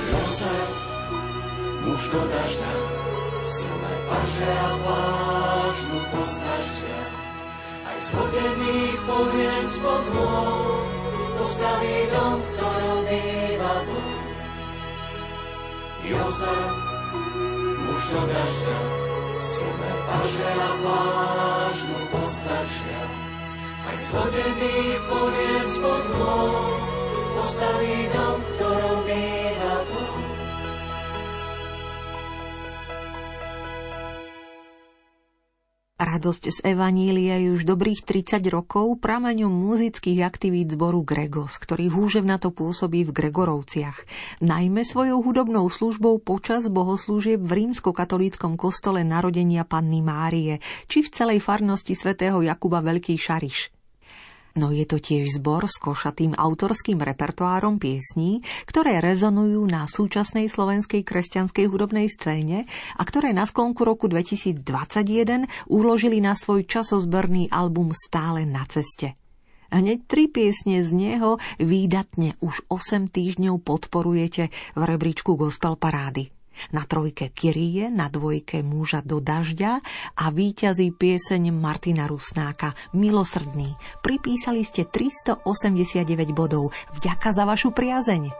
Jozef, 0.09 0.69
muž 1.85 2.03
do 2.09 2.21
dažďa, 2.25 2.73
silné 3.45 3.93
paže 4.09 4.49
a 4.49 4.69
pláž 4.81 5.77
mu 5.93 5.99
postačia. 6.09 7.01
Aj 7.85 7.97
zhodený 8.09 8.97
poviem 9.05 9.65
spod 9.69 10.03
môj, 10.09 10.85
postaví 11.37 11.97
dom, 12.09 12.35
v 12.41 12.47
ktorom 12.57 12.99
býva 13.05 13.73
Boh. 13.85 14.21
Jozef, 16.03 16.71
muž 17.77 18.03
do 18.09 18.21
dažďa, 18.25 19.02
silné 19.63 19.91
paže 20.07 20.51
a 20.59 20.69
pláž 20.83 21.75
mu 21.87 21.99
postačia. 22.11 23.03
Aj 23.83 23.97
shodený 23.99 24.79
poviem 25.07 25.65
spod 25.71 26.03
nôh, 26.15 26.79
postaví 27.39 27.97
dom, 28.11 28.39
ktorom 28.55 28.99
býva 29.07 29.75
Boh. 29.91 30.22
Radosť 36.13 36.61
z 36.61 36.77
Evanília 36.77 37.41
je 37.41 37.57
už 37.57 37.65
dobrých 37.65 38.05
30 38.05 38.45
rokov 38.53 39.01
prameňom 39.01 39.49
muzických 39.49 40.21
aktivít 40.21 40.77
zboru 40.77 41.01
Gregos, 41.01 41.57
ktorý 41.57 41.89
húževnato 41.89 42.53
pôsobí 42.53 43.01
v 43.01 43.17
Gregorovciach. 43.17 43.97
Najmä 44.37 44.85
svojou 44.85 45.25
hudobnou 45.25 45.65
službou 45.73 46.21
počas 46.21 46.69
bohoslúžieb 46.69 47.41
v 47.41 47.65
rímskokatolíckom 47.65 48.61
kostole 48.61 49.01
narodenia 49.01 49.65
Panny 49.65 50.05
Márie, 50.05 50.61
či 50.85 51.01
v 51.01 51.09
celej 51.09 51.41
farnosti 51.41 51.97
svätého 51.97 52.45
Jakuba 52.45 52.85
Veľký 52.85 53.17
Šariš. 53.17 53.73
No 54.53 54.69
je 54.69 54.85
to 54.85 55.01
tiež 55.01 55.41
zbor 55.41 55.65
s 55.65 55.81
košatým 55.81 56.37
autorským 56.37 57.01
repertoárom 57.01 57.81
piesní, 57.81 58.45
ktoré 58.69 59.01
rezonujú 59.01 59.65
na 59.65 59.89
súčasnej 59.89 60.45
slovenskej 60.45 61.01
kresťanskej 61.01 61.65
hudobnej 61.73 62.05
scéne 62.05 62.69
a 62.93 63.01
ktoré 63.01 63.33
na 63.33 63.49
sklonku 63.49 63.81
roku 63.81 64.05
2021 64.05 65.49
uložili 65.65 66.21
na 66.21 66.37
svoj 66.37 66.69
časozberný 66.69 67.49
album 67.49 67.97
Stále 67.97 68.45
na 68.45 68.61
ceste. 68.69 69.17
Hneď 69.73 70.05
tri 70.05 70.29
piesne 70.29 70.85
z 70.85 70.89
neho 70.93 71.41
výdatne 71.57 72.37
už 72.37 72.69
8 72.69 73.09
týždňov 73.09 73.57
podporujete 73.57 74.53
v 74.77 74.81
rebríčku 74.85 75.33
Gospel 75.33 75.81
Parády. 75.81 76.32
Na 76.71 76.87
trojke 76.87 77.29
Kyrie, 77.33 77.91
na 77.91 78.07
dvojke 78.07 78.63
Muža 78.63 79.03
do 79.03 79.19
dažďa 79.19 79.83
a 80.17 80.25
víťazí 80.31 80.93
pieseň 80.95 81.51
Martina 81.51 82.07
Rusnáka 82.07 82.73
Milosrdný. 82.95 83.75
Pripísali 84.01 84.63
ste 84.63 84.87
389 84.87 85.43
bodov. 86.31 86.71
Vďaka 86.95 87.29
za 87.35 87.43
vašu 87.43 87.75
priazeň. 87.75 88.31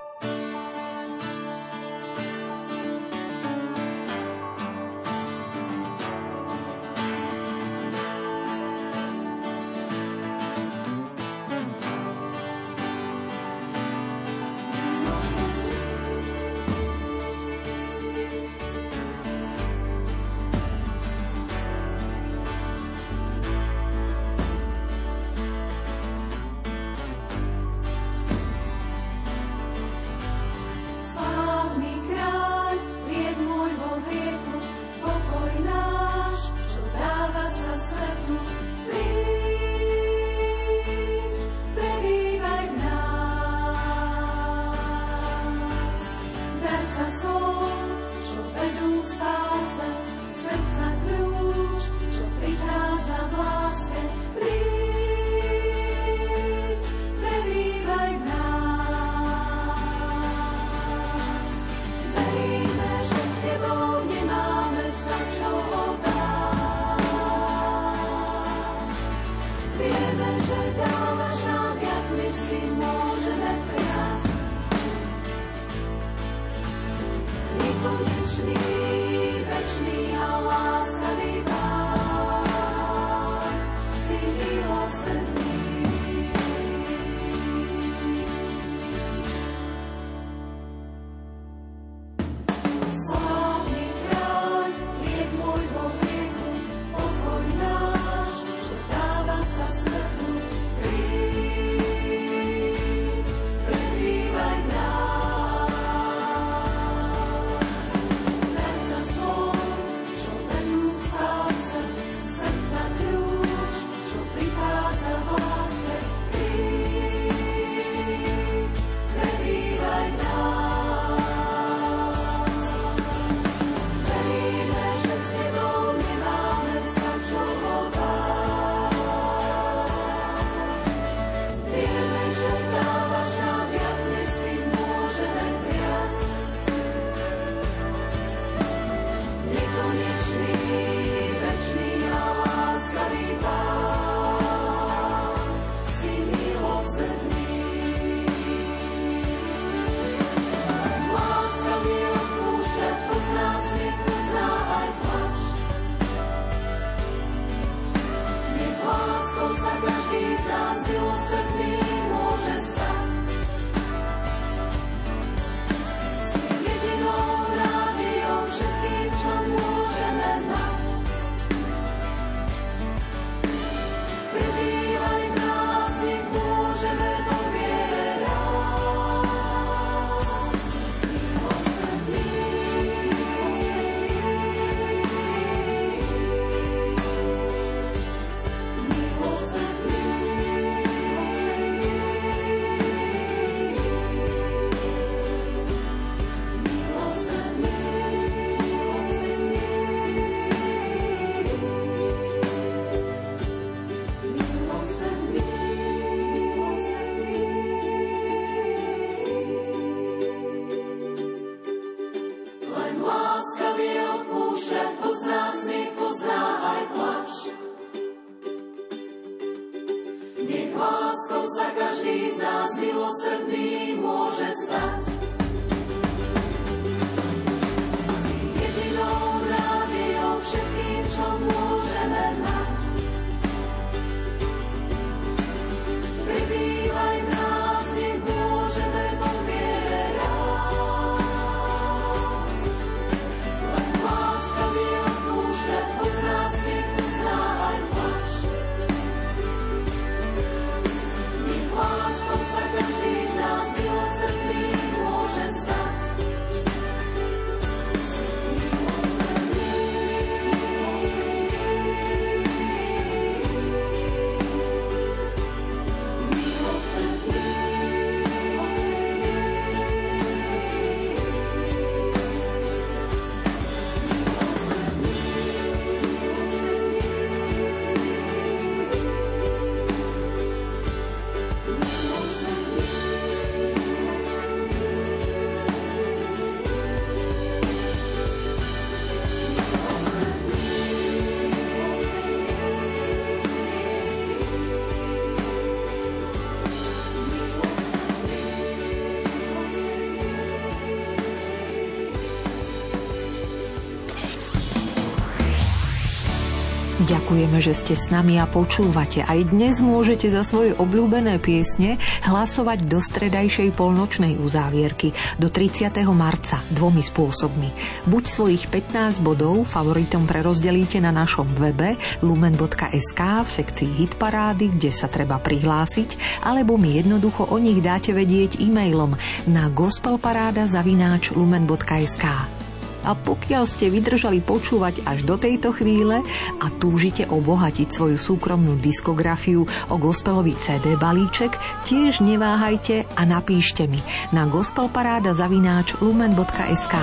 Ďakujeme, 307.44 307.60
že 307.60 307.76
ste 307.76 308.00
s 308.00 308.08
nami 308.08 308.40
a 308.40 308.48
počúvate. 308.48 309.20
Aj 309.20 309.36
dnes 309.36 309.84
môžete 309.84 310.32
za 310.32 310.48
svoje 310.48 310.72
obľúbené 310.80 311.44
piesne 311.44 312.00
hlasovať 312.24 312.88
do 312.88 313.04
stredajšej 313.04 313.76
polnočnej 313.76 314.40
uzávierky 314.40 315.12
do 315.36 315.52
30. 315.52 315.92
marca 316.16 316.64
dvomi 316.72 317.04
spôsobmi. 317.04 317.68
Buď 318.08 318.24
svojich 318.32 318.72
15 318.72 319.20
bodov 319.20 319.68
favoritom 319.68 320.24
prerozdelíte 320.24 321.04
na 321.04 321.12
našom 321.12 321.52
webe 321.60 322.00
lumen.sk 322.24 323.20
v 323.20 323.50
sekcii 323.52 323.92
Hitparády, 323.92 324.80
kde 324.80 324.96
sa 324.96 325.12
treba 325.12 325.36
prihlásiť, 325.36 326.40
alebo 326.48 326.80
mi 326.80 326.96
jednoducho 326.96 327.52
o 327.52 327.60
nich 327.60 327.84
dáte 327.84 328.16
vedieť 328.16 328.64
e-mailom 328.64 329.20
na 329.52 329.68
gospelparáda.lumen.sk. 329.68 332.63
A 333.04 333.16
pokiaľ 333.16 333.64
ste 333.68 333.92
vydržali 333.92 334.40
počúvať 334.44 335.04
až 335.04 335.24
do 335.28 335.36
tejto 335.40 335.76
chvíle 335.76 336.24
a 336.60 336.66
túžite 336.80 337.28
obohatiť 337.28 337.88
svoju 337.92 338.18
súkromnú 338.20 338.80
diskografiu 338.80 339.68
o 339.92 339.96
gospelový 339.96 340.56
CD 340.60 341.00
balíček, 341.00 341.56
tiež 341.88 342.24
neváhajte 342.24 343.08
a 343.16 343.22
napíšte 343.24 343.88
mi 343.88 344.00
na 344.36 344.48
gospelparáda 344.48 345.32
zavináč 345.36 345.96
lumen.sk. 346.00 346.96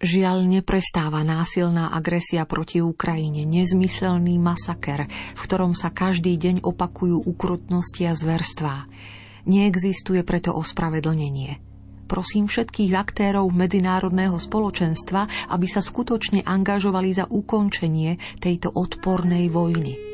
Žiaľ, 0.00 0.48
neprestáva 0.48 1.20
násilná 1.20 1.92
agresia 1.92 2.48
proti 2.48 2.80
Ukrajine, 2.80 3.44
nezmyselný 3.44 4.40
masaker, 4.40 5.04
v 5.36 5.40
ktorom 5.44 5.76
sa 5.76 5.92
každý 5.92 6.40
deň 6.40 6.64
opakujú 6.64 7.20
ukrutnosti 7.28 8.00
a 8.08 8.16
zverstvá. 8.16 8.88
Neexistuje 9.44 10.24
preto 10.24 10.56
ospravedlnenie. 10.56 11.60
Prosím 12.08 12.48
všetkých 12.48 12.96
aktérov 12.96 13.52
medzinárodného 13.52 14.40
spoločenstva, 14.40 15.52
aby 15.52 15.68
sa 15.68 15.84
skutočne 15.84 16.48
angažovali 16.48 17.12
za 17.12 17.28
ukončenie 17.28 18.40
tejto 18.40 18.72
odpornej 18.72 19.52
vojny. 19.52 20.09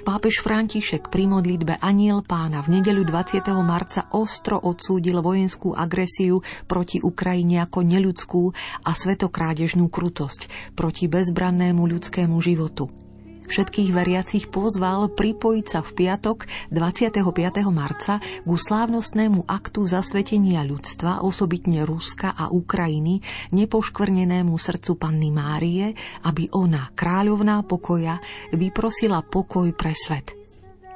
Pápež 0.00 0.40
František 0.40 1.12
pri 1.12 1.28
modlitbe 1.28 1.76
Aniel 1.76 2.24
pána 2.24 2.64
v 2.64 2.80
nedeľu 2.80 3.12
20. 3.12 3.44
marca 3.60 4.08
ostro 4.16 4.56
odsúdil 4.56 5.20
vojenskú 5.20 5.76
agresiu 5.76 6.40
proti 6.64 7.04
Ukrajine 7.04 7.60
ako 7.60 7.84
neľudskú 7.84 8.42
a 8.88 8.90
svetokrádežnú 8.96 9.92
krutosť 9.92 10.72
proti 10.72 11.12
bezbrannému 11.12 11.84
ľudskému 11.84 12.40
životu– 12.40 12.88
Všetkých 13.46 13.90
veriacich 13.94 14.44
pozval 14.50 15.12
pripojiť 15.12 15.66
sa 15.68 15.80
v 15.84 15.90
piatok 15.92 16.46
25. 16.74 17.22
marca 17.70 18.18
ku 18.42 18.58
slávnostnému 18.58 19.46
aktu 19.46 19.86
zasvetenia 19.86 20.66
ľudstva, 20.66 21.22
osobitne 21.22 21.86
Ruska 21.86 22.34
a 22.34 22.50
Ukrajiny, 22.50 23.22
nepoškvrnenému 23.54 24.54
srdcu 24.58 24.92
Panny 24.98 25.30
Márie, 25.30 25.94
aby 26.26 26.50
ona, 26.52 26.90
kráľovná 26.92 27.62
pokoja, 27.64 28.18
vyprosila 28.50 29.22
pokoj 29.22 29.70
pre 29.76 29.94
svet. 29.94 30.34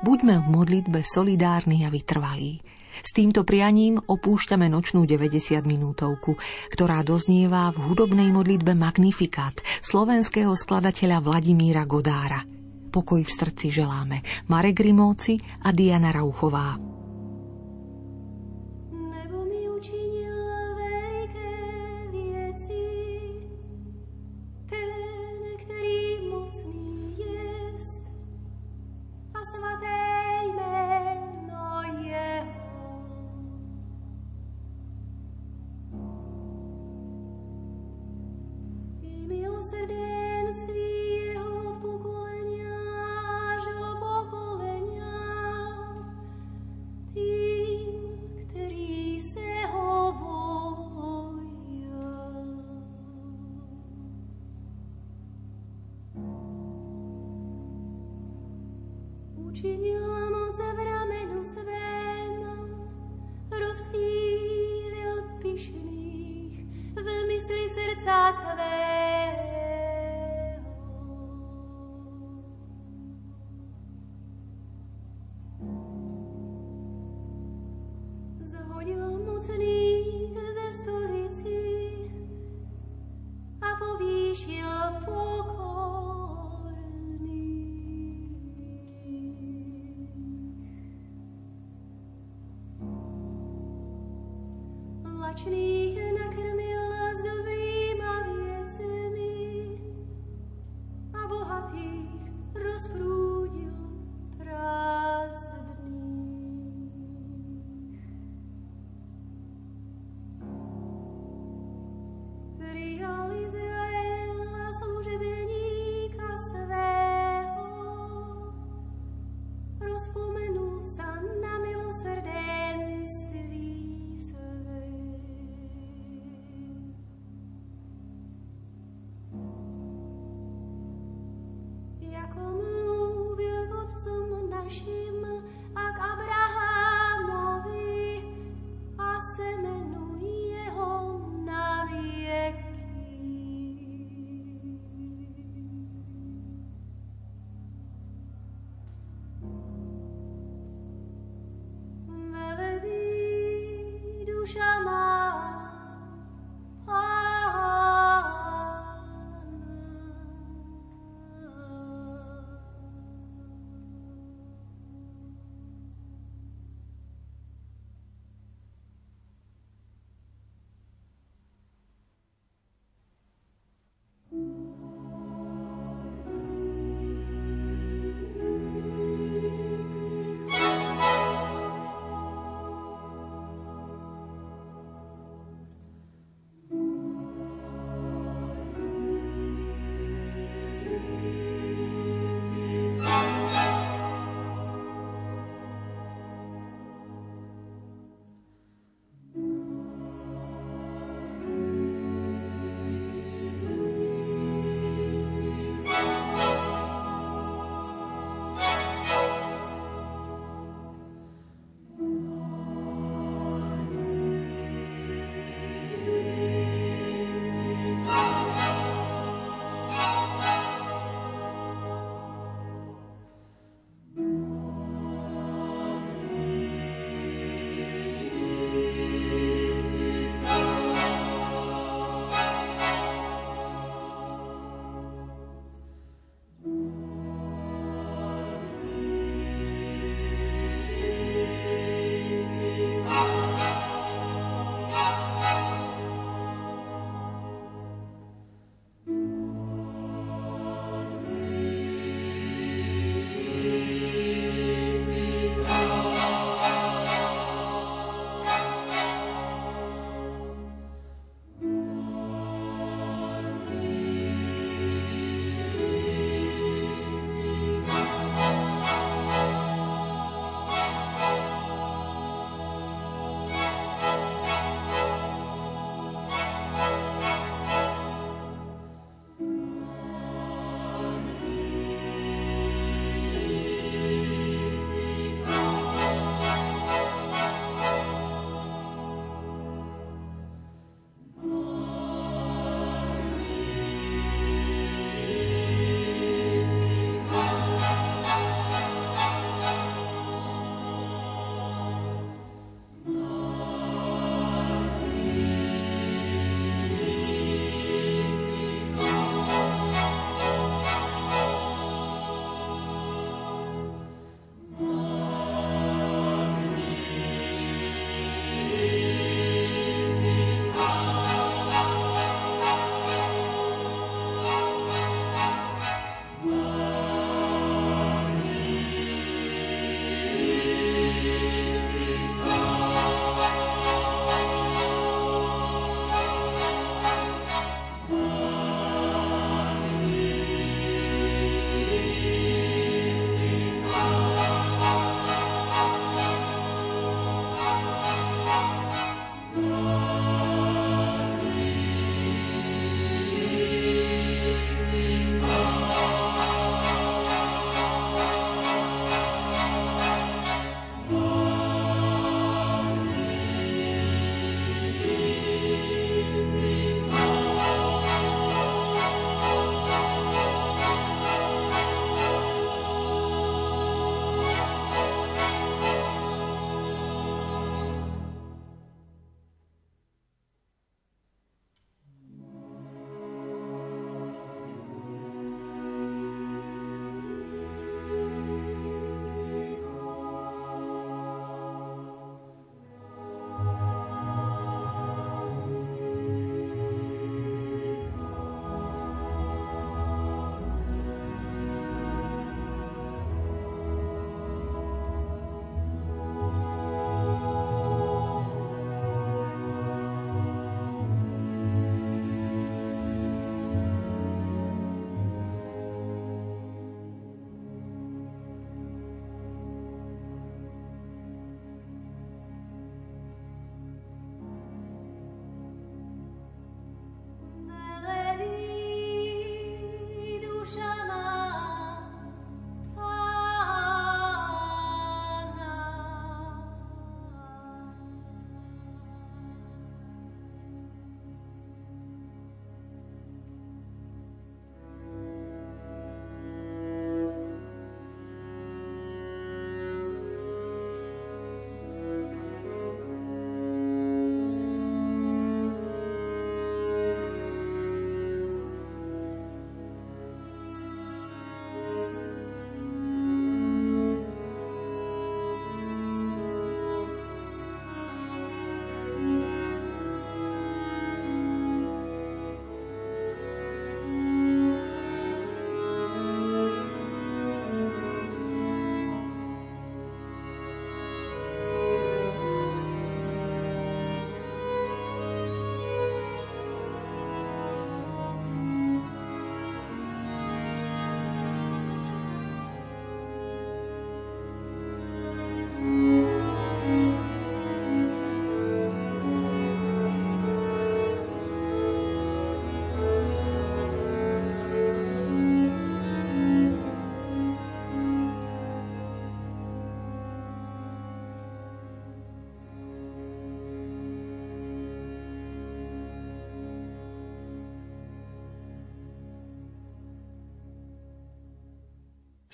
Buďme 0.05 0.45
v 0.45 0.47
modlitbe 0.53 1.01
solidárni 1.07 1.87
a 1.87 1.91
vytrvalí. 1.91 2.66
S 3.07 3.15
týmto 3.15 3.47
prianím 3.47 4.03
opúšťame 4.03 4.67
nočnú 4.67 5.07
90 5.07 5.63
minútovku, 5.63 6.35
ktorá 6.75 7.07
doznieva 7.07 7.71
v 7.71 7.87
hudobnej 7.87 8.35
modlitbe 8.35 8.75
Magnifikát 8.75 9.63
slovenského 9.79 10.51
skladateľa 10.59 11.23
Vladimíra 11.23 11.87
Godára. 11.87 12.43
Pokoj 12.91 13.23
v 13.23 13.31
srdci 13.31 13.71
želáme 13.71 14.27
Marek 14.51 14.83
Grimovci 14.83 15.39
a 15.39 15.71
Diana 15.71 16.11
Rauchová. 16.11 16.96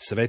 Svetý 0.02 0.28